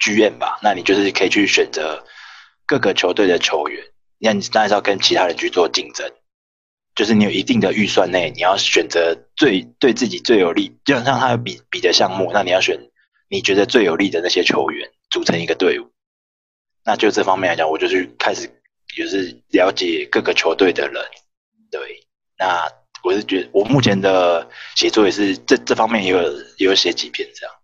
[0.00, 2.04] 剧院吧，那你就是可以去选择
[2.66, 3.84] 各个球队的球员，
[4.18, 6.10] 那你当然是要跟其他人去做竞争，
[6.94, 12.80] 就是你有一定的预算内，你要选择最对自己最有利，就像他有比比的项目，那你要选
[13.28, 15.90] 你觉得最有利的那些球员组成一个队伍。
[16.82, 18.50] 那就这方面来讲，我就去开始
[18.96, 21.04] 也是了解各个球队的人，
[21.70, 21.80] 对，
[22.38, 22.66] 那
[23.02, 26.22] 我是觉得我目前的写作也是这这方面也有
[26.56, 27.54] 也有写几篇这样。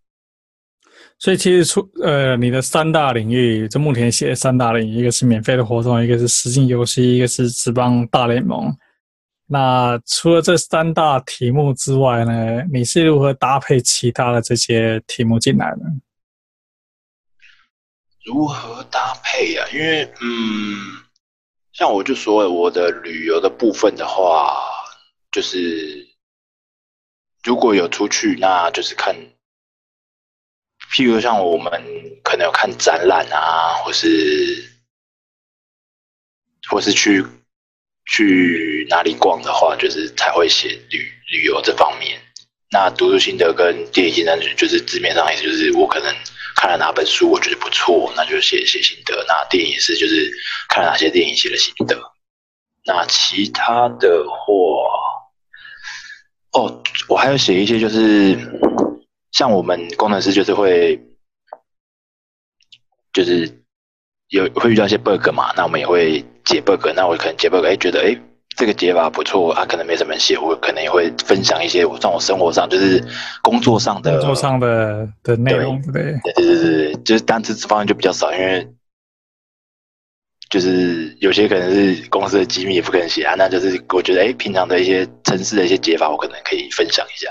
[1.19, 8.71] 所以其实出呃，你的三大领域，就目前写的三大领域，一个是免费的活动，一个是实境游戏，一个是职棒大联盟。
[9.47, 15.81] 那除了这三大题目之外呢，你是如何搭配其他的这些题目进来的？
[18.25, 19.73] 如何搭配呀、啊？
[19.73, 20.77] 因为嗯，
[21.73, 24.55] 像我就说，我的旅游的部分的话，
[25.33, 26.07] 就是
[27.43, 29.17] 如果有出去，那就是看。
[30.91, 31.73] 譬如像我们
[32.23, 34.65] 可能有看展览啊，或是
[36.69, 37.25] 或是去
[38.07, 42.21] 去哪里逛的话，就是才会写旅旅游这方面。
[42.71, 46.15] 那读书心得跟电影心得，就是字面上意思就是我可能
[46.57, 49.25] 看了哪本书，我觉得不错，那就写写心得。
[49.29, 50.33] 那电影也是，就是
[50.69, 52.01] 看了哪些电影写的心得。
[52.85, 54.53] 那其他的话，
[56.53, 58.39] 哦，我还要写一些就是。
[59.37, 60.99] 像我们工程师就是会，
[63.13, 63.63] 就是
[64.29, 66.81] 有会遇到一些 bug 嘛，那我们也会解 bug。
[66.97, 68.19] 那我可能解 bug，哎，觉得哎
[68.57, 73.05] 这个解法不错啊，可能没什么写，我可能也会分享一些我在我生活上就是
[73.43, 78.67] 工作上的工作上的的内容，对对对对对，就是单词这方面就比较少，因为
[80.49, 87.29] 就是有些可能是公司的机密也不可能写啊，那就是我觉得哎平常的一些城市的一些解法，我可能可以分享一下。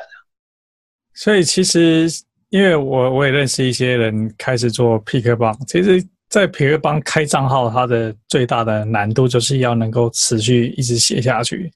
[1.15, 2.07] 所以其实，
[2.49, 11.71] 因为我我也认识一些人开始做痞客邦，其实，在痞客邦开账号，它的最大的难度就是要能够持续一直写下去，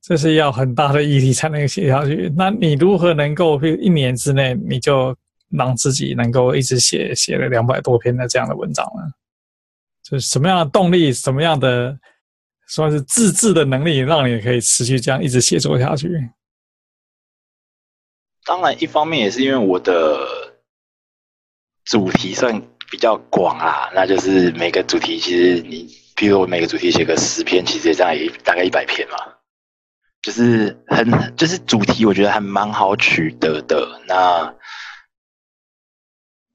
[0.00, 2.32] 这是要很大的毅力才能写下去。
[2.36, 5.16] 那你如何能够，一年之内，你就
[5.50, 9.02] 让自己能够一直写写了两百多篇的这样的文章呢？
[10.02, 11.98] 就是什么样的动力，什么样的
[12.68, 16.08] 算是自制的能力，让你可以持续这样一直写作下去？
[18.44, 20.18] 当然，一方面也是因为我的
[21.84, 29.16] 主题算比较广啊，那就是每个主题其实你，比如我每个主题写个十篇，其实也这样也大概一百篇嘛，
[30.22, 34.00] 就是很就是主题，我觉得还蛮好取得的。
[34.08, 34.54] 那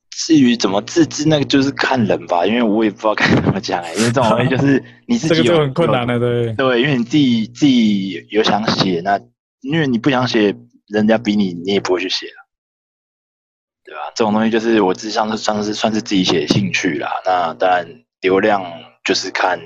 [0.10, 9.20] 至于怎么自制，那个就是看人吧，因为我也不知道该怎么讲哎、欸，因为这种东西就是你自己有 这个就很困难了，对对，因为你自己自己有想写，那
[9.62, 10.56] 因为你不想写。
[10.88, 12.46] 人家逼你，你也不会去写了，
[13.84, 14.12] 对吧？
[14.16, 17.10] 这种东西就是我自己上次上次算是自己写的兴趣啦。
[17.26, 17.88] 那当然
[18.22, 18.64] 流量
[19.04, 19.60] 就是看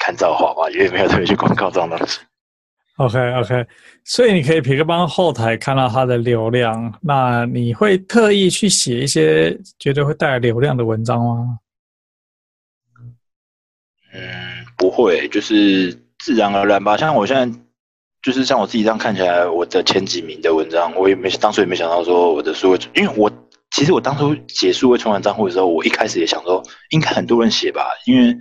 [0.00, 2.20] 看造化吧，因为没有特别去广告这种东西。
[2.96, 3.66] OK OK，
[4.04, 11.58] 所以你可以皮克邦后台看到它的流量，那你会特意去写一些觉得会带来流量的文章吗？
[14.14, 16.96] 嗯，不会，就是自然而然吧。
[16.96, 17.58] 像我现在。
[18.22, 23.30] 就是像我自己这样看起来，我的前几名的文章，我也没当初也没想到说我的数位，因为我
[23.70, 28.36] 其实我当初写数位存款账户的时候，我一开始也想说应该很多人写吧，因为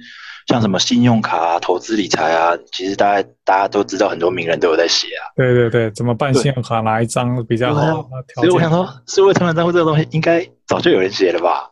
[0.48, 5.34] 像什么信用卡啊、投资理财啊，其实大家大家都知道，很多名人都有在写啊。
[5.36, 8.08] 对对对，怎么办信用卡，哪一张比较好？
[8.36, 11.70] 所以我想说，数位存款账户这个东西应该早就有人写了吧？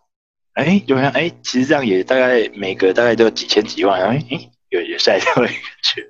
[0.53, 6.03] 哎，有人哎，其实这样也大概每个大概都有几千几万，哎哎，有有下一跳的感觉。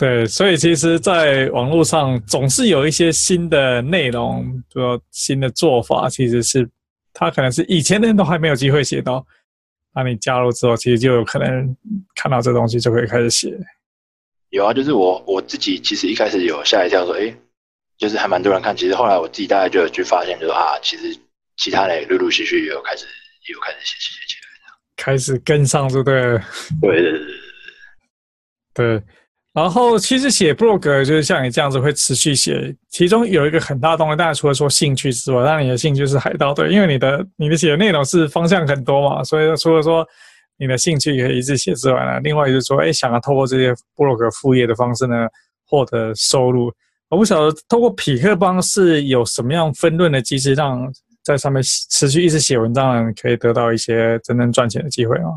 [0.00, 6.66] 对，所以其实，在网络上总是有一些新的内容，说新的做法，其实是
[7.12, 9.22] 他可能是以前的人都还没有机会写到，
[9.94, 11.76] 那你加入之后，其实就有可能
[12.14, 13.54] 看到这东西，就可以开始写。
[14.48, 17.36] 有啊，就是我我自己其实一开始有吓一跳，说，哎，
[17.98, 18.74] 就是还蛮多人看。
[18.74, 21.14] 其实后来我自己大概就有去发现，就是啊，其实
[21.58, 23.04] 其他人陆陆续续也有开始，
[23.46, 24.48] 也有开始写写写起来，
[24.96, 26.14] 开始跟上，对不对？
[26.80, 27.18] 对对对
[28.72, 28.98] 对。
[28.98, 29.02] 对
[29.52, 40.06] 然后其实写 blog 就是像你这样子会持续写，其中有一个很大的动力，当然除了说兴趣之外，当然你的兴趣是海盗队，因为你的你的写的内容是方向很多嘛，所以除了说
[40.56, 45.26] 你的兴趣可以一直写之外呢，另外就是说，哎，想要透过这些 blog 副业的方式呢，
[45.66, 46.72] 获得收入。
[47.08, 50.88] 我不晓得透过匹克邦是有什么样分润的机制，让
[51.24, 55.30] 在上面持续一直写文章的人可以得到一些真正赚钱的机会吗？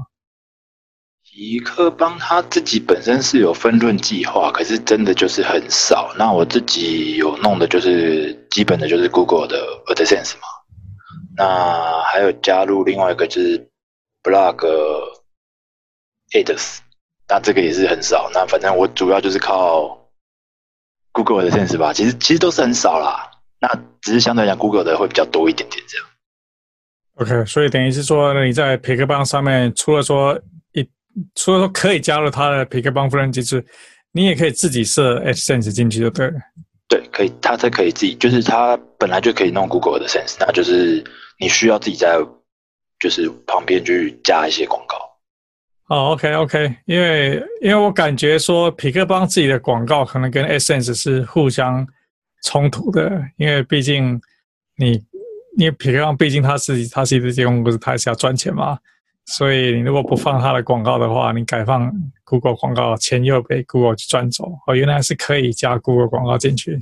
[1.35, 6.13] 痞客邦他自己本身是有分润计划，可是真的就是很少。
[6.15, 10.47] 那我自己有弄的就是基本的，就是 Google 的 AdSense 嘛。
[11.35, 13.67] 那还有加入另外一个就是
[14.21, 14.57] Blog
[16.33, 16.77] Ads，
[17.27, 18.29] 那这个也是很少。
[18.31, 20.07] 那反正我主要就是靠
[21.11, 21.91] Google AdSense 吧。
[21.93, 23.31] 其实其实都是很少啦。
[23.59, 23.67] 那
[24.01, 26.07] 只是相对来讲，Google 的会比较多一点点这样。
[27.15, 30.39] OK，所以等于是说，你在痞客邦上面，除了说
[31.35, 33.63] 除了说可以加入他的匹克邦分润机制，
[34.11, 36.33] 你也可以自己设 AdSense 进去就对了。
[36.87, 41.03] 对，可以，他才可以自己，就是他本来就可以弄 Google AdSense，那就是
[41.39, 42.17] 你需要自己在
[42.99, 44.97] 就是旁边去加一些广告。
[45.89, 51.85] 哦，OK OK，因为因为我感觉说匹克邦自己的广告可能跟 AdSense 是互相
[52.43, 54.19] 冲突的，因为毕竟
[54.77, 54.93] 你
[55.57, 58.77] 因为匹克邦毕竟他是他是一个节目公司，他还是要赚钱嘛。
[59.25, 61.89] 所以你如果不放他的广告的话，你改放
[62.25, 64.51] Google 广告，钱又被 Google 赚走。
[64.67, 66.77] 哦，原来是可以加 Google 广告进去。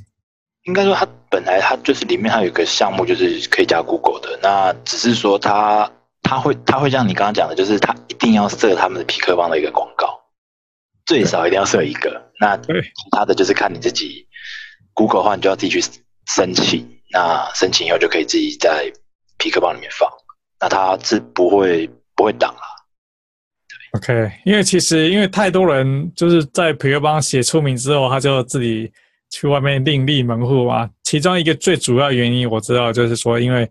[0.64, 4.40] 应该说，它本来它就是里面它有一个项目，就是可以加 Google 的。
[4.42, 5.90] 那只是说它
[6.24, 10.20] 它会它会像你刚刚讲的，就是它一定要设他们的皮克邦的一个广告，
[11.06, 12.32] 最少一定要设一个。
[12.40, 12.72] 那其
[13.12, 14.28] 他的就是看你自己。
[14.94, 16.86] Google 的话，你就要自己去申请。
[17.12, 18.92] 那申请以后就可以自己在
[19.38, 20.10] 皮克邦里面放。
[20.60, 21.90] 那它是不会。
[22.22, 22.62] 不会挡了。
[23.98, 28.92] OK，因为其实因为太多人就是在痞客邦写出名之后，他就自己
[29.32, 30.88] 去外面另立门户嘛。
[31.04, 33.68] 其中一个最主要原因我知道，就是说因为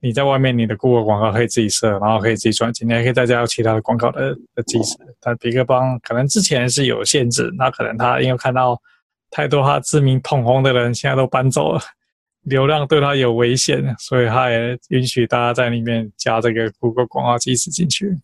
[0.00, 4.94] 你在外面你的 Google 广告可以自己设，然后可以自己赚钱，你还可以再加入其他的广告的的机制。
[5.18, 8.78] 但皮克邦可能之前是有限制，那可能他因为看到
[9.30, 11.80] 太多他知名捧红的人现在都搬走了。
[12.48, 18.18] 流量对他有危险，所以他也允许大家在里面加这个 Google 广告机制进去。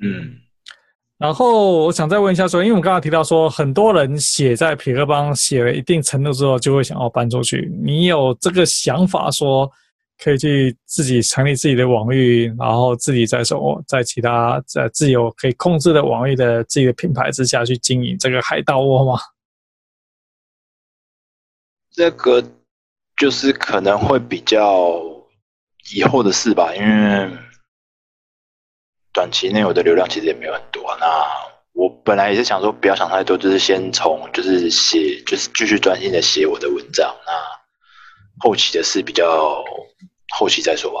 [0.00, 0.38] 嗯，
[1.18, 7.70] 然后我想再问一下说，因为我们刚刚提到说，很多人写在匹克邦写了一定程度之后，就会想要搬出去。
[7.82, 9.70] 你有这个想法说，
[10.18, 19.20] 可以去自己成立自己的网域，然后自己在手在其他在自由可以控制的网域的自己的品牌之下去经营这个海盗窝吗？
[21.90, 22.42] 这个
[23.16, 25.00] 就是可能会比较
[25.94, 27.30] 以后的事吧，因为
[29.12, 30.96] 短期内我的流量其实也没有很多。
[30.98, 31.06] 那
[31.72, 37.14] 我本来也是想说，不要想太多，就是先从就是写，就是继续专心的写我的文章。
[37.24, 37.32] 那
[38.40, 39.64] 后期的事比较
[40.30, 41.00] 后期再说吧。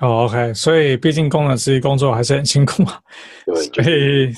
[0.00, 3.00] 哦，OK，所以毕竟工程师工作还是很辛苦嘛。
[3.44, 4.32] 对，所以。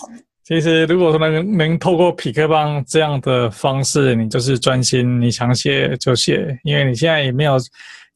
[0.49, 7.59] 其实，如果说能能透过匹克邦这样的方式，你就是专心，你想写就写，因为你现在也没有，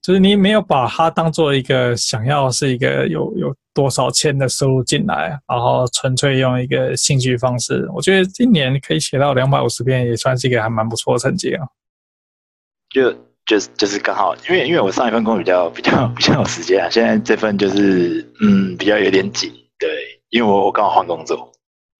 [0.00, 7.86] 就是你没有把它当做一个想要是一个有有多少钱的收入进来，然后纯粹用一个兴趣方式。
[7.94, 11.66] 我觉得今年可以写到两百五十篇，也算是一个还蛮不错的成绩啊。
[12.88, 13.12] 就
[13.44, 19.90] 就是就是刚好，因为因为我上一份工比较比较比较有时间啊，现在这份就是嗯比较有点紧，对，
[20.30, 21.51] 因为我我刚好换工作。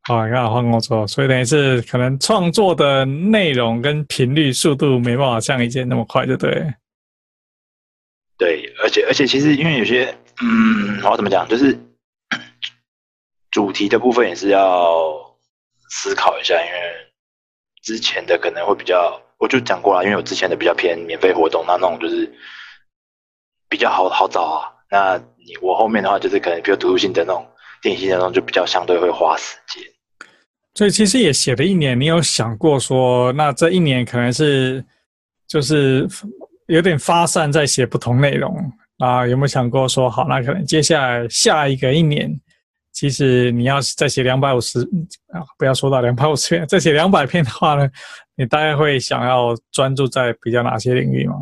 [0.04, 6.50] 好，你看换工作，所以等于是可能创作的内容跟频率、速度没办法像以前那么快，就对。
[8.36, 11.78] 对，而且而且其实因为有些，嗯，我要怎么讲，就是
[13.52, 15.14] 主题的部分也是要
[15.90, 16.80] 思考一下，因为
[17.82, 22.28] 之前的可能会比较，我就讲过了，因为我之前的比较偏免费活动，那那种就是
[23.68, 24.72] 比较好好找啊。
[24.90, 27.46] 那你我后面的话就是可能比较读书性的那种。
[27.80, 29.82] 电信那种就比较相对会花时间，
[30.74, 31.98] 所以其实也写了一年。
[31.98, 34.84] 你有想过说，那这一年可能是
[35.46, 36.08] 就是
[36.66, 38.56] 有点发散在写不同内容
[38.98, 39.26] 啊？
[39.26, 42.30] 有没有想过说，好，那可能接下来下一个一年，
[42.92, 44.80] 其实你要再写两百五十
[45.32, 47.88] 啊，不要说到两百五十篇，再写两百篇的话呢，
[48.36, 51.34] 你大概会想要专注在比较哪些领域吗？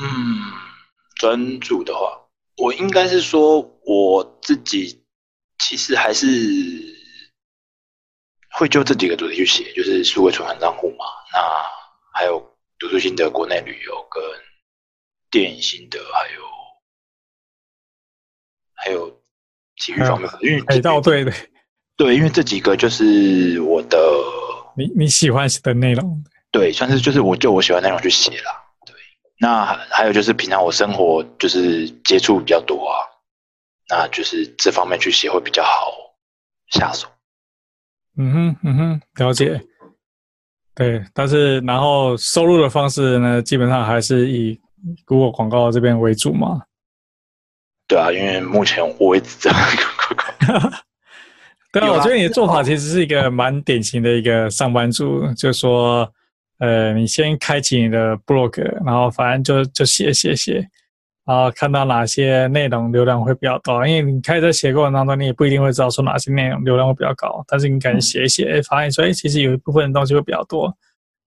[0.00, 0.08] 嗯，
[1.16, 2.00] 专注的话。
[2.56, 5.00] 我应该是说，我自己
[5.60, 6.26] 其实还是
[8.58, 11.38] 会就这几个主题去写，就是数位存款账户嘛，那
[12.12, 12.40] 还有
[12.76, 14.20] 读书心得、国内旅游跟
[15.30, 16.42] 电影心得，还有
[18.74, 19.08] 还有
[19.76, 21.32] 体育方面，因为海盗队的，
[21.96, 23.96] 对，因为这几个就是我的
[24.76, 28.64] 你你喜欢写的内容，对，算是就是我就我喜欢的内容去写啦。
[29.40, 32.98] 那还有就是平常我生活就是接触比较多啊，
[33.88, 35.92] 那就是这方面去写会比较好
[36.70, 37.06] 下手。
[38.18, 39.58] 嗯哼嗯哼，了解。
[40.74, 44.60] 对，但是然后收入的方式呢，基本上还是以
[45.06, 46.60] Google 广告这边为主嘛。
[47.86, 50.78] 对啊，因为目前我一直在 Google 广告。
[51.72, 56.12] 对啊，我觉得你的做法其实是一个蛮典型的一个上班族，就是说。
[56.60, 60.68] 呃，你先开启你的 blog，然后反正就就写写写，
[61.28, 70.74] 然后看到哪些内容流量会比较高，因为你开始写过程当中，你也不一定会知道说哪些内容流量会比较高，但是你敢写一写，发现说，哎，其实有一部分的东西会比较多，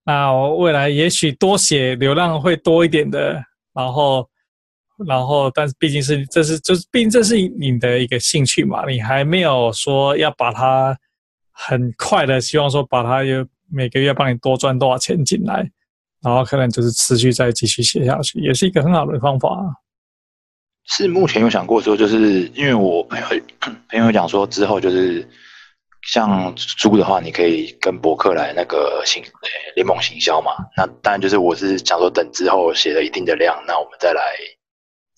[0.04, 3.34] 那我未来也许多写流量会多一点的，
[3.74, 4.28] 然后，
[5.06, 10.98] 然后，但是毕竟是这是就是毕竟这是你的一个兴趣嘛，你还没有说要把它
[11.52, 13.46] 很快的希望说把它有。
[13.74, 15.66] 每个月帮你多赚多少钱进来，
[16.22, 19.64] 然后可能就是持续再继续写下去，也是一个很好的方法啊。
[20.88, 23.28] 是目前有想过说，就是因为我朋友
[23.90, 25.28] 朋友讲说，之后就是
[26.08, 29.24] 像租的话，你可以跟博客来那个行
[29.76, 30.52] 联盟行销嘛。
[30.76, 34.22] 那当然就是我是想说，等之后写了一定的量，那我们再来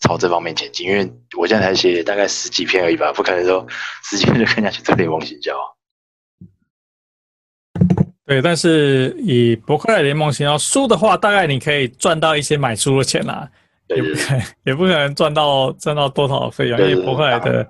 [0.02, 0.88] 朝这方面前进。
[0.88, 3.66] 因为我现在才写大概十几篇而已吧，不可能说
[4.04, 5.54] 十几篇就跟人家去做联盟行销。
[8.26, 13.50] 对，但是以博客来联盟行销书的话，大概你可以赚到一些买书的钱啦，
[13.90, 17.68] 也不可能， 也不可能赚到赚到多少费用，因为博客来的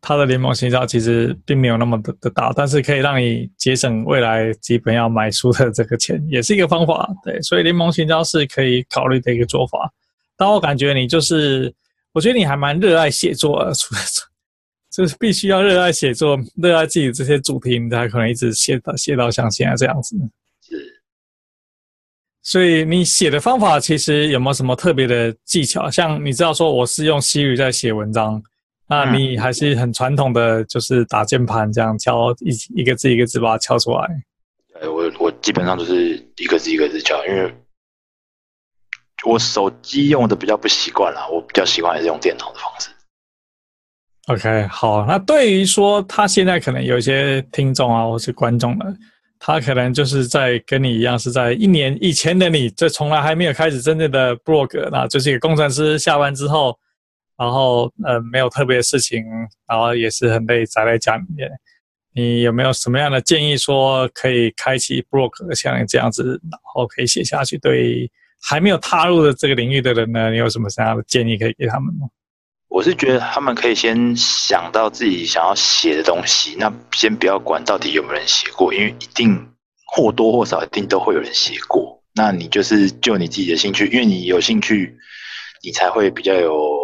[0.00, 7.08] 它的联盟行销其实并没有那么的的大，但是可以让你节省未来基本要买书的这个钱，也是一个方法。
[7.24, 9.90] 对，所以联盟行销是可以考虑的一个做法。
[10.36, 11.72] 但我感觉你就是，
[12.12, 14.00] 我觉得你还蛮热爱写作的，除 了
[14.92, 20.16] 就是必须要热爱写作，热爱自己这些主题，你才可能一直写到写到像现在这样子。
[22.46, 25.90] 是，所以你写的方法其实有没有什么特别的技巧？
[25.90, 28.40] 像你知道说我是用 Siri 在写文章，
[28.88, 34.22] 那你还是很传统的，就是打键盘这样敲一一个字一个字把它敲出来。
[34.80, 37.52] 呃，我我基本上都是一个字一个字敲，因为
[39.26, 42.88] 我手机用的比较不习惯啦，我比较习惯还是用电脑的方式。
[44.28, 48.84] OK，好，那对于说他现在可能有一些听众啊，或是观众呢，
[49.38, 56.78] 他可能就是在跟你一样，是在一年以前的你，这从来还没有开始真正的 blog，那就是一个工程师下班之后，
[57.36, 59.24] 然后呃没有特别的事情，
[59.68, 61.50] 然后也是很累，宅在家里面。
[62.14, 67.58] 你有没有什么样的建议，说可以开启 blog 像你这样子，然后可以写下去？
[67.58, 68.10] 对
[68.40, 72.08] 还没有踏入的这个领域的人呢，你有什么什么样的建议可以给他们吗？
[72.76, 79.48] 我是觉得他们可以先想到自己想要写的东西，那先不要管到底有没有人写过，因为一定
[79.86, 82.02] 或多或少一定都会有人写过。
[82.14, 84.98] 那你就是就你自己的兴趣，因为你有兴趣，
[85.62, 86.78] 你才会比较有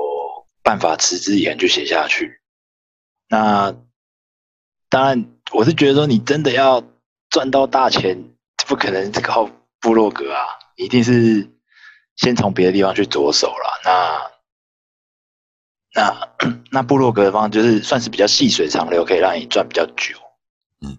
[0.63, 2.41] 办法持之以恒去写下去。
[3.29, 3.77] 那
[4.89, 6.83] 当然，我是觉得说你真的要
[7.29, 8.17] 赚到大钱，
[8.67, 10.41] 不可能靠部落格啊，
[10.77, 11.51] 一定是
[12.17, 13.81] 先从别的地方去着手了。
[13.85, 14.32] 那。
[15.95, 16.29] 那
[16.71, 20.17] 那部落格的方就是算是比较细水长流，可以让你赚比较久。
[20.81, 20.97] 嗯，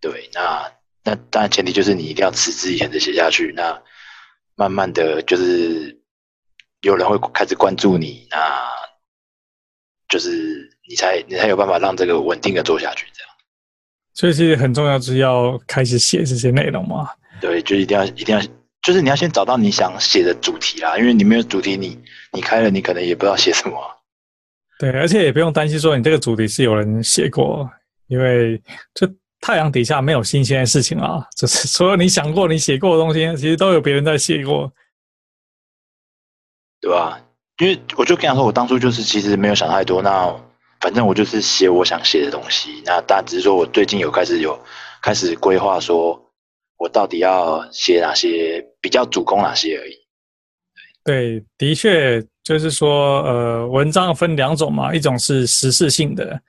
[0.00, 0.30] 对。
[0.32, 0.72] 那
[1.04, 3.52] 那当然前提就是你一定要持之以恒的写下去。
[3.56, 3.82] 那
[4.54, 6.00] 慢慢的就是
[6.82, 8.68] 有人会开始关注你，那
[10.08, 13.06] 就是你才你才有办法让这个稳定的做下去。
[13.12, 13.30] 这样。
[14.14, 17.08] 所以其实很重要，就是要开始写这些内容嘛。
[17.40, 18.42] 对，就一定要一定要，
[18.82, 20.96] 就是你要先找到你想写的主题啦。
[20.96, 21.96] 因为你没有主题，你
[22.32, 23.97] 你开了，你可能也不知道写什么。
[24.78, 27.68] 对，而且也不用担心说你这个主题是有人写过，
[28.06, 28.62] 因为
[28.94, 29.10] 这
[29.40, 34.72] 太阳底下没有新鲜的事情啊，就是 所有你想过、你写过的东西，其实都有别人在写过，
[36.80, 37.20] 对吧？
[37.58, 40.32] 因为我就跟他说，我当初就是其实没有想太多，那
[40.80, 44.56] 反正我就是写我想写的东西，那但只是说我最近有开始有
[45.02, 46.30] 开始规划，说
[46.76, 49.97] 我到底要写哪些，比较主攻哪些而已。
[51.04, 52.24] 对，的确。
[52.44, 56.40] 就是说，呃，文章分两种嘛，一种是时事性的，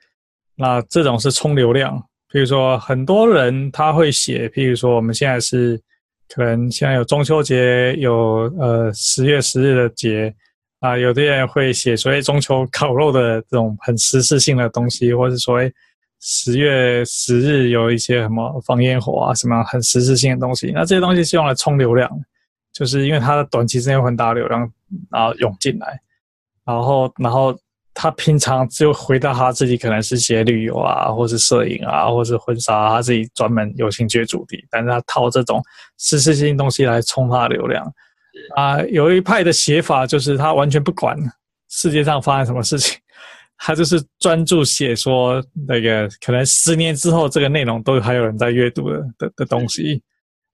[0.56, 2.02] 那这种是冲流量。
[2.32, 5.78] 比如说，很多人他会写，譬如说，我们现在是
[6.26, 10.34] 可能现在有中秋节，有呃十月十日的节
[10.78, 15.70] 啊，有的人会写所谓中秋烤肉的这种很时事性的东西，或者所谓
[16.22, 20.72] 十月十日有一些什么放烟火啊，什么很时事性的东西。
[20.74, 22.10] 那这些东西是用来冲流量，
[22.72, 24.70] 就是因为它的短期之内有很大流量。
[25.08, 26.00] 然后涌进来，
[26.64, 27.56] 然后，然后
[27.94, 35.62] 他平常就回到他自己可能是写旅游啊，或是摄影啊，或是婚纱啊，他自己专门有兴趣的主题，但是他套这种
[35.96, 37.86] 时事性东西来冲他的流量
[38.56, 38.82] 啊。
[38.86, 41.16] 有一派的写法就是他完全不管
[41.68, 42.98] 世界上发生什么事情，
[43.58, 50.02] 他就是专注写说那个可能十年之后这个内容都还有人在阅读的的的东西。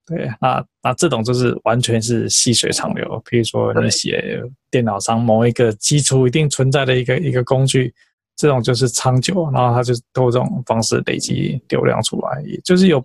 [0.07, 3.21] 对，那那这种就是完全是细水长流。
[3.29, 4.41] 比如说你写
[4.71, 7.93] 电脑上某一个基础一定存在的一个一个工具，
[8.37, 13.05] 这种就是长久，然后它就通过这种方式累积流量出来，也就是有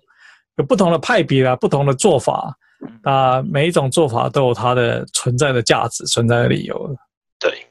[0.58, 2.56] 有不同的派别啦，不同的做法，
[3.02, 6.96] 那每一种做法都有它的存在的价值、存在的理由。
[7.40, 7.66] 对，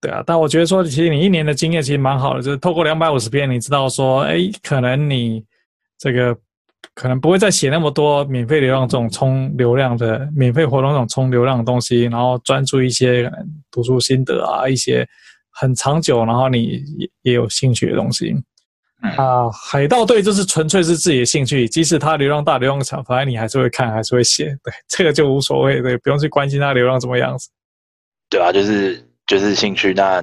[0.00, 0.22] 对啊。
[0.24, 5.44] 但我觉得说，其实你一年的经验其实蛮好的，就是透过两百五十篇，你知道说，哎，可能你
[5.98, 6.34] 这个。
[6.94, 15.06] 可能不会再写那么多免费流量这种充流量的免费活动这种充流量的东西，然后专注一些可能读书心得啊，一些
[15.50, 18.34] 很长久，然后你也也有兴趣的东西。
[19.16, 24.46] 啊，海盗队就是纯粹是自己的兴趣，即使它流量大、流量小，反正你还是会看，还是会写。
[24.64, 27.48] 对，这个就无所谓，对，不用去关心它流量怎么样子。
[28.28, 29.94] 对啊，就是就是兴趣。
[29.94, 30.20] 那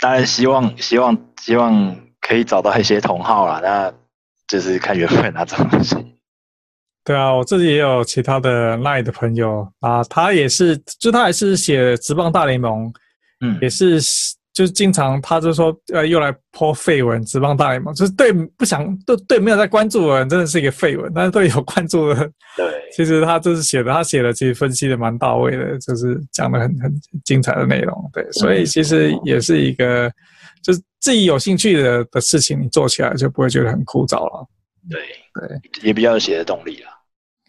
[0.00, 3.60] 当然希望希望希望可以找到一些同好啦。
[3.62, 3.92] 那。
[4.52, 5.96] 就是看缘分啊，这种东西。
[7.02, 12.92] 对啊，我自己也有其他的 LINE 的朋友啊，他也是，就他也是写职棒大联盟，
[13.40, 13.98] 嗯，也是，
[14.52, 26.92] 就是经常他就说，呃，又来泼绯闻，职棒大联盟，就是对不想，对对没有在关注的人，真的是一个绯闻，但是对有关注的，对， 其实他就是写的，他写的其实分析的蛮到位的，就是讲的很很
[27.24, 30.12] 精彩的内容，对，所以其实也是一个。
[30.62, 34.46] 就是自己有兴趣的的事情，你做起来就不会觉得很枯燥了。
[34.88, 35.00] 对
[35.48, 36.88] 对，也比较有写的动力了。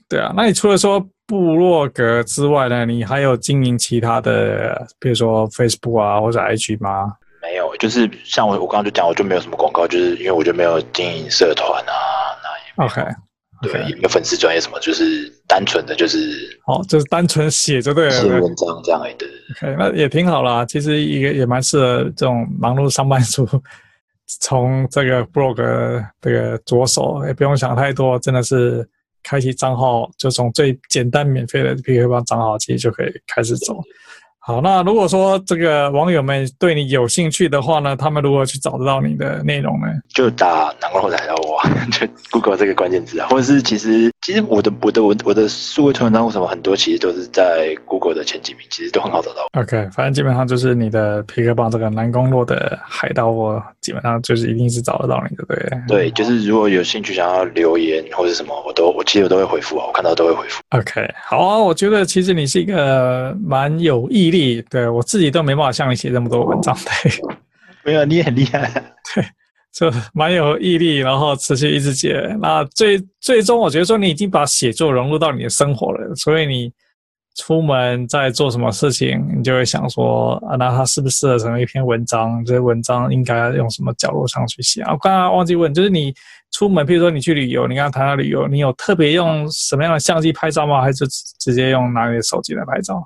[0.10, 7.14] 对啊，那你除了说部落格之外呢，你还有经营其他的，比如说 Facebook 啊或者 IG 吗？
[7.42, 11.94] 没有，就是像我我刚刚就讲，我就没有什么广告，就是因为我就没有经营社团啊，
[12.78, 13.02] 那也 OK。
[13.62, 19.14] 对，也没有粉丝专业什么，就是单纯的就是，哦，就是单纯写就对了，写文章这样而已。
[19.20, 19.28] 对
[19.62, 20.66] ，OK，那也挺好啦。
[20.66, 23.48] 其实一个也蛮适合这种忙碌上班族，
[24.42, 28.84] 从这个 blog 这个着手，也不用想太多，真的是
[29.22, 33.80] 开启账号，就从最简单免费的 PK 帮账号其实就可以开始走。
[34.46, 39.88] 好，那如果说这个网友们对你有兴趣的话呢，他们如何去找得到你的内容呢？
[40.14, 49.46] 就打南光后台的我， 就 Google 这个关键字啊，或者是其实其实我的我的我的我的数位图文章或什么很多，其实都是在 Google 的前几名，其实都很好找到。
[49.60, 55.80] OK，反正基本上就是你的皮克邦这个南宫洛的海盗我基本上就是一定是找得到你的，对。
[55.88, 60.62] 对，就是如果有兴趣想要留言或者什么，我都我其实我都会回复啊，我看到都会回复。
[60.70, 67.12] OK，好啊，我觉得其实你是一个蛮有毅力，对我自己都没办法像你写这么多文章，对。
[67.84, 68.72] 没有，你也很厉害，
[69.14, 69.26] 对，
[69.74, 72.38] 就蛮有毅力，然后持续一直写。
[72.40, 76.72] 那最最终，我觉得说你已经把写作融入到你的生活了，所以你
[77.36, 82.46] 出门在做什么事情，你就会想说啊，那它适不适合成为一篇文章？
[82.46, 84.84] 这些文章应该用什么角落上去写？
[84.84, 86.14] 啊，我刚刚忘记问，就是你
[86.52, 90.84] 出门，譬如说你去旅游，你刚刚谈到旅游，你有特别用什么样的相机拍照吗？
[90.84, 91.08] 还是
[91.40, 93.04] 直接用拿你的手机来拍照？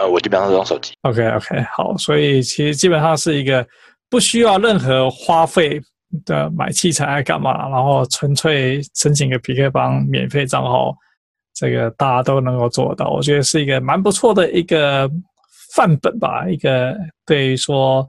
[0.00, 0.94] 呃，我基本上是用手机。
[1.02, 3.66] OK OK，好，所以其实基本上是一个。
[4.08, 5.80] 不需要任何花费
[6.24, 10.96] 的买器材干嘛，然后纯粹申请个 P K 帮免费账号，
[11.54, 13.10] 这个大家都能够做到。
[13.10, 15.10] 我觉得是一个蛮不错的一个
[15.74, 16.48] 范本吧。
[16.48, 18.08] 一个对于说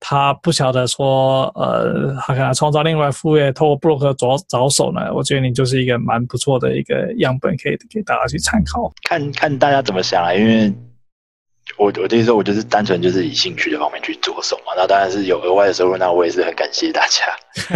[0.00, 8.92] 他不晓得说，呃，他可能创造另外副业，透过部落格着着手呢，我觉得你就是一个蛮不错的一个样本，可以给大家去参考。
[9.08, 10.72] 看看大家怎么想啊，因为。
[11.76, 17.26] 我我这时候我就是单纯就是以兴趣的方面去着手嘛，那当然是有额外的收入，那我也是很感谢大家，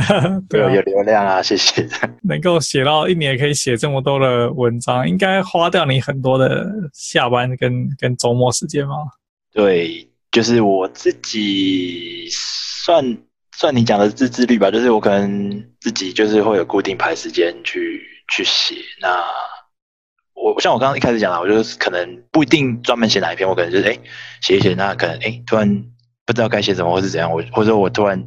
[0.48, 1.88] 对，有流量啊，谢谢。
[2.22, 8.94] 能够写到一年可以写这么多的文章，应该花掉你很多的下班跟跟周末时间吗？
[9.52, 13.18] 对，就是我自己算
[13.56, 18.00] 算你讲的自制力吧，就是我可能自己就是会有固定排时间去
[18.32, 19.24] 去写那。
[20.54, 23.98] 我像我刚刚一开始讲了，我就是可能不一定专门写哪一篇，我可能就是哎
[24.40, 25.84] 写一写，那可能哎突然
[26.26, 28.22] 不知道该写什么，或是怎样，我或者我突然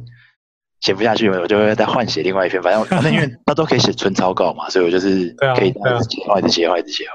[0.80, 2.62] 写不下去，我就会再换写另外一篇。
[2.62, 7.14] 反正反正因为 他都可以写纯草稿嘛，所以我就是可以一直写换，一直写换，一直写换。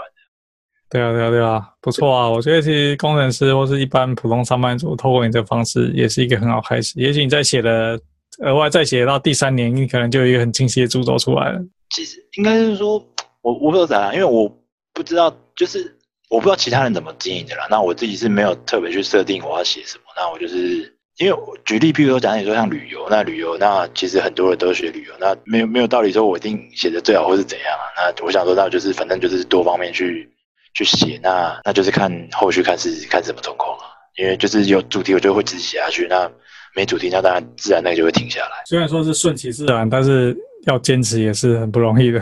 [0.89, 2.29] 对啊，对啊，对啊，不错啊！
[2.29, 6.97] 我觉得其实工程师或是一般普通上班族，透过你这个方式，也是一个很好开始。
[6.97, 7.99] 也许你在写的
[8.41, 11.59] 额外再写到第三年，你可能就有一个很清晰的主轴出来了。
[11.89, 12.93] 其实应该是说，
[13.41, 14.49] 我我不知道咋样，因为我。
[14.97, 15.95] 不知道，就是
[16.27, 17.67] 我不知道其他人怎么经营的啦。
[17.69, 20.03] 那我自己是没有特别去设定我要写什么。
[20.15, 27.85] 那我就是因为举例，譬如说讲你说像旅游，那旅游那其实很多人都学旅游，那没有没有道理说我一定写的最好或是怎样啊。
[27.95, 30.27] 那我想说，那就是反正就是多方面去
[30.73, 33.85] 去写，那那就是看后续看是看什么状况啊。
[34.17, 36.27] 因为就是有主题，我就会自己写下去；那
[36.75, 38.63] 没主题，那当然自然那个就会停下来。
[38.65, 40.35] 虽然说是顺其自然，但是
[40.65, 42.19] 要坚持也是很不容易的。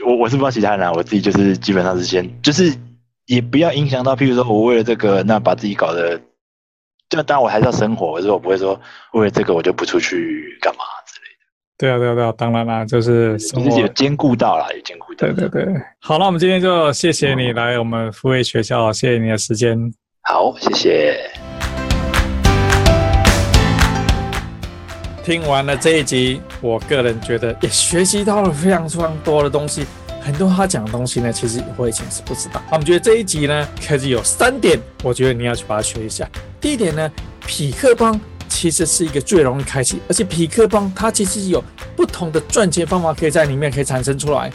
[0.00, 0.06] 哎。
[0.06, 2.72] 我我是不知道其他人啊，我自己就是基本上是先，就是
[3.26, 6.20] 也不要影响到，譬如说我为了这个，那把自己搞得，
[7.08, 8.80] 就当然我还是要生活，可是我不会说
[9.12, 11.46] 为了这个我就不出去干嘛之类的。
[11.76, 15.26] 对啊，对啊，对啊，当然啦，就是自己有兼顾到啦，有兼顾到。
[15.28, 19.76] 对对对，好，那我们今天就谢谢你来我们复位学校，谢谢你的时间。
[20.22, 21.27] 好，谢谢。
[25.28, 29.84] 听完了这一集，我个人觉得也学习到了非常非常多的东西。
[30.22, 32.62] 很多他讲的东西呢，其实我以前是不知道。
[32.70, 36.26] 那我们觉得这一集呢，可是有三点，我觉得你要去把它学一下。
[36.58, 37.12] 第一点呢，
[37.46, 38.18] 匹克邦
[38.48, 41.62] 其实是一个最容易开启，而且匹克邦它其实有
[41.94, 44.50] 不同的赚钱方法可以在里面可以产生出来。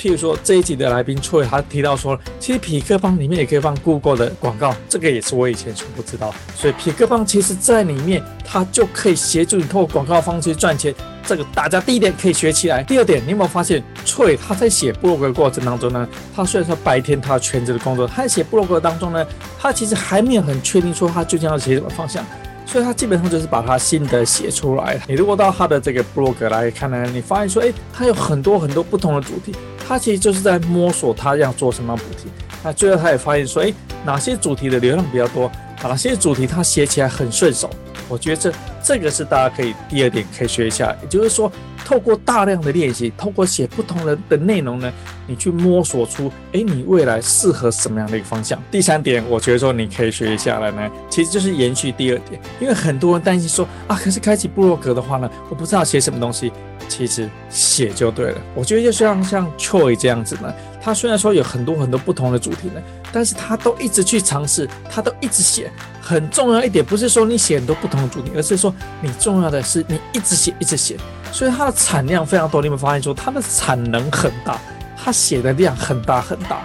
[0.00, 6.34] 譬如说这一集的来宾翠，他提到说，其实匹克邦里面也可以放 Google 的广告，这个也是我以前全不知道。
[6.56, 10.94] 所以匹克邦其实在里面，它就可以协助你透过广告方式赚钱。
[11.26, 12.82] 这个大家第一点可以学起来。
[12.82, 16.08] 第二点，你有没有发现翠他在写部落格的过程当中呢？
[16.34, 19.22] 他虽然说白天他全职的工作，他在写部落格当中呢，
[19.58, 22.24] 他其实还没有很确定说他究竟要写什么方向，
[22.64, 24.98] 所以他基本上就是把他心得写出来。
[25.06, 29.54] 你如果到他的这个 blog 来看呢，你发现说，哎，他有很多很多不同的主题。
[29.90, 32.28] 他其实就是在摸索他要做什么主题，
[32.62, 33.74] 那最后他也发现说，诶，
[34.06, 35.50] 哪些主题的流量比较多，
[35.82, 37.68] 哪些主题他写起来很顺手。
[38.08, 41.50] 我觉得这这个是大家可以第二点可以学一下，也就是说，
[41.84, 44.92] 透过大量的练习，透过写不同的的内容呢，
[45.26, 48.62] 你去摸索出，诶，你未来适合什么样的一个方向。
[48.70, 56.52] 第三点，我觉得说你可以学一下来呢，其实就是延续第二点，因为很多人担心说啊，可是开启部落格的话呢，我不知道写什么东西。
[56.90, 62.82] 其实写就对了，我觉得就像像 Choi 这样子呢，他虽然说有很多很多不同的主题呢，
[63.12, 65.70] 但是他都一直去尝试，他都一直写。
[66.02, 70.96] 很重要一点不是说你写很多不同的主题，而是说你重要的是你一直写一直写，
[71.30, 72.60] 所以他的产量非常多。
[72.60, 74.58] 你有没有发现说他的产能很大，
[74.96, 76.60] 他写的量很大很大。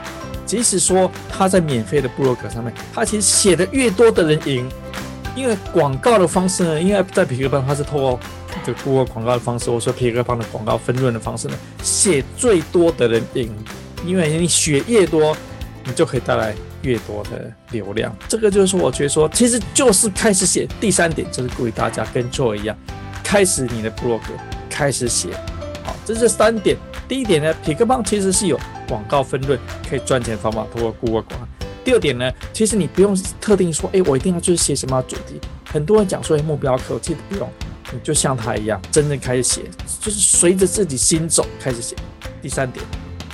[0.46, 4.68] 即使说他在免费的部落格上面，他其实写的越多的人赢，
[5.36, 8.20] 因为广告的方式呢，因为在痞客邦他是透过
[8.66, 11.54] 这个 Google 广告的方式，我说痞客邦的广告分润的方式呢，
[11.84, 13.54] 写最多的人赢，
[14.04, 15.38] 因为你写越多，
[15.84, 18.16] 你就可以带来越多的流量。
[18.28, 20.68] 这个就是，我觉得说，其实就是开始写。
[20.82, 22.76] 第三点就是鼓励大家跟 Joe 一样，
[23.24, 24.34] 开始你的部落格，
[24.68, 25.30] 开始写。
[25.84, 26.76] 好，这是三点。
[27.08, 31.48] 第一点呢，痞客邦其实是有广告分润可以赚钱的方法，通过 Google 广告。
[31.84, 35.40] 第二点呢，其实你不用特定说，哎，我一定要就是写什么主题。
[35.72, 37.48] 很多人讲说，哎，目标客户其实不用，
[37.92, 39.62] 你就像他一样，真正开始写，
[40.00, 41.96] 就是随着自己心走开始写。
[42.42, 42.86] 第三点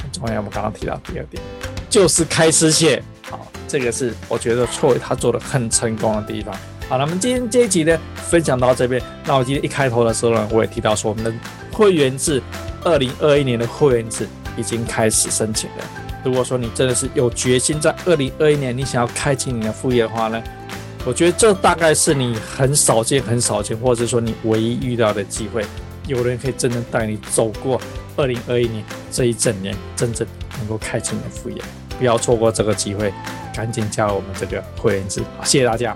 [0.02, 1.42] 很重要，我们刚刚提到第二点，
[1.90, 3.02] 就是开始写。
[3.30, 6.56] 好，这个是我觉得错他做的很成功的地方。
[6.90, 9.02] 好，那么今天这一集呢，分享到这边。
[9.26, 11.34] 那我今天一开头的时候呢，我也提到说，我们的
[11.72, 12.42] 会员制。
[12.84, 14.28] 二零二一年的会员制
[14.58, 15.84] 已经开始申请了。
[16.26, 20.42] 如果说你真的是有决心在二零二一年你想要开启你的副业的话呢，
[21.04, 25.66] 我觉得这大概是你很少见、很少见，或者说你唯一遇到的机会，
[26.06, 27.82] 有人可以真正带你走过
[28.16, 30.28] 二零二一年这一整年，真正
[30.60, 31.60] 能够开启你的副业，
[31.98, 33.12] 不要错过这个机会，
[33.56, 35.22] 赶紧加入我们这个会员制。
[35.38, 35.96] 好，谢谢大家。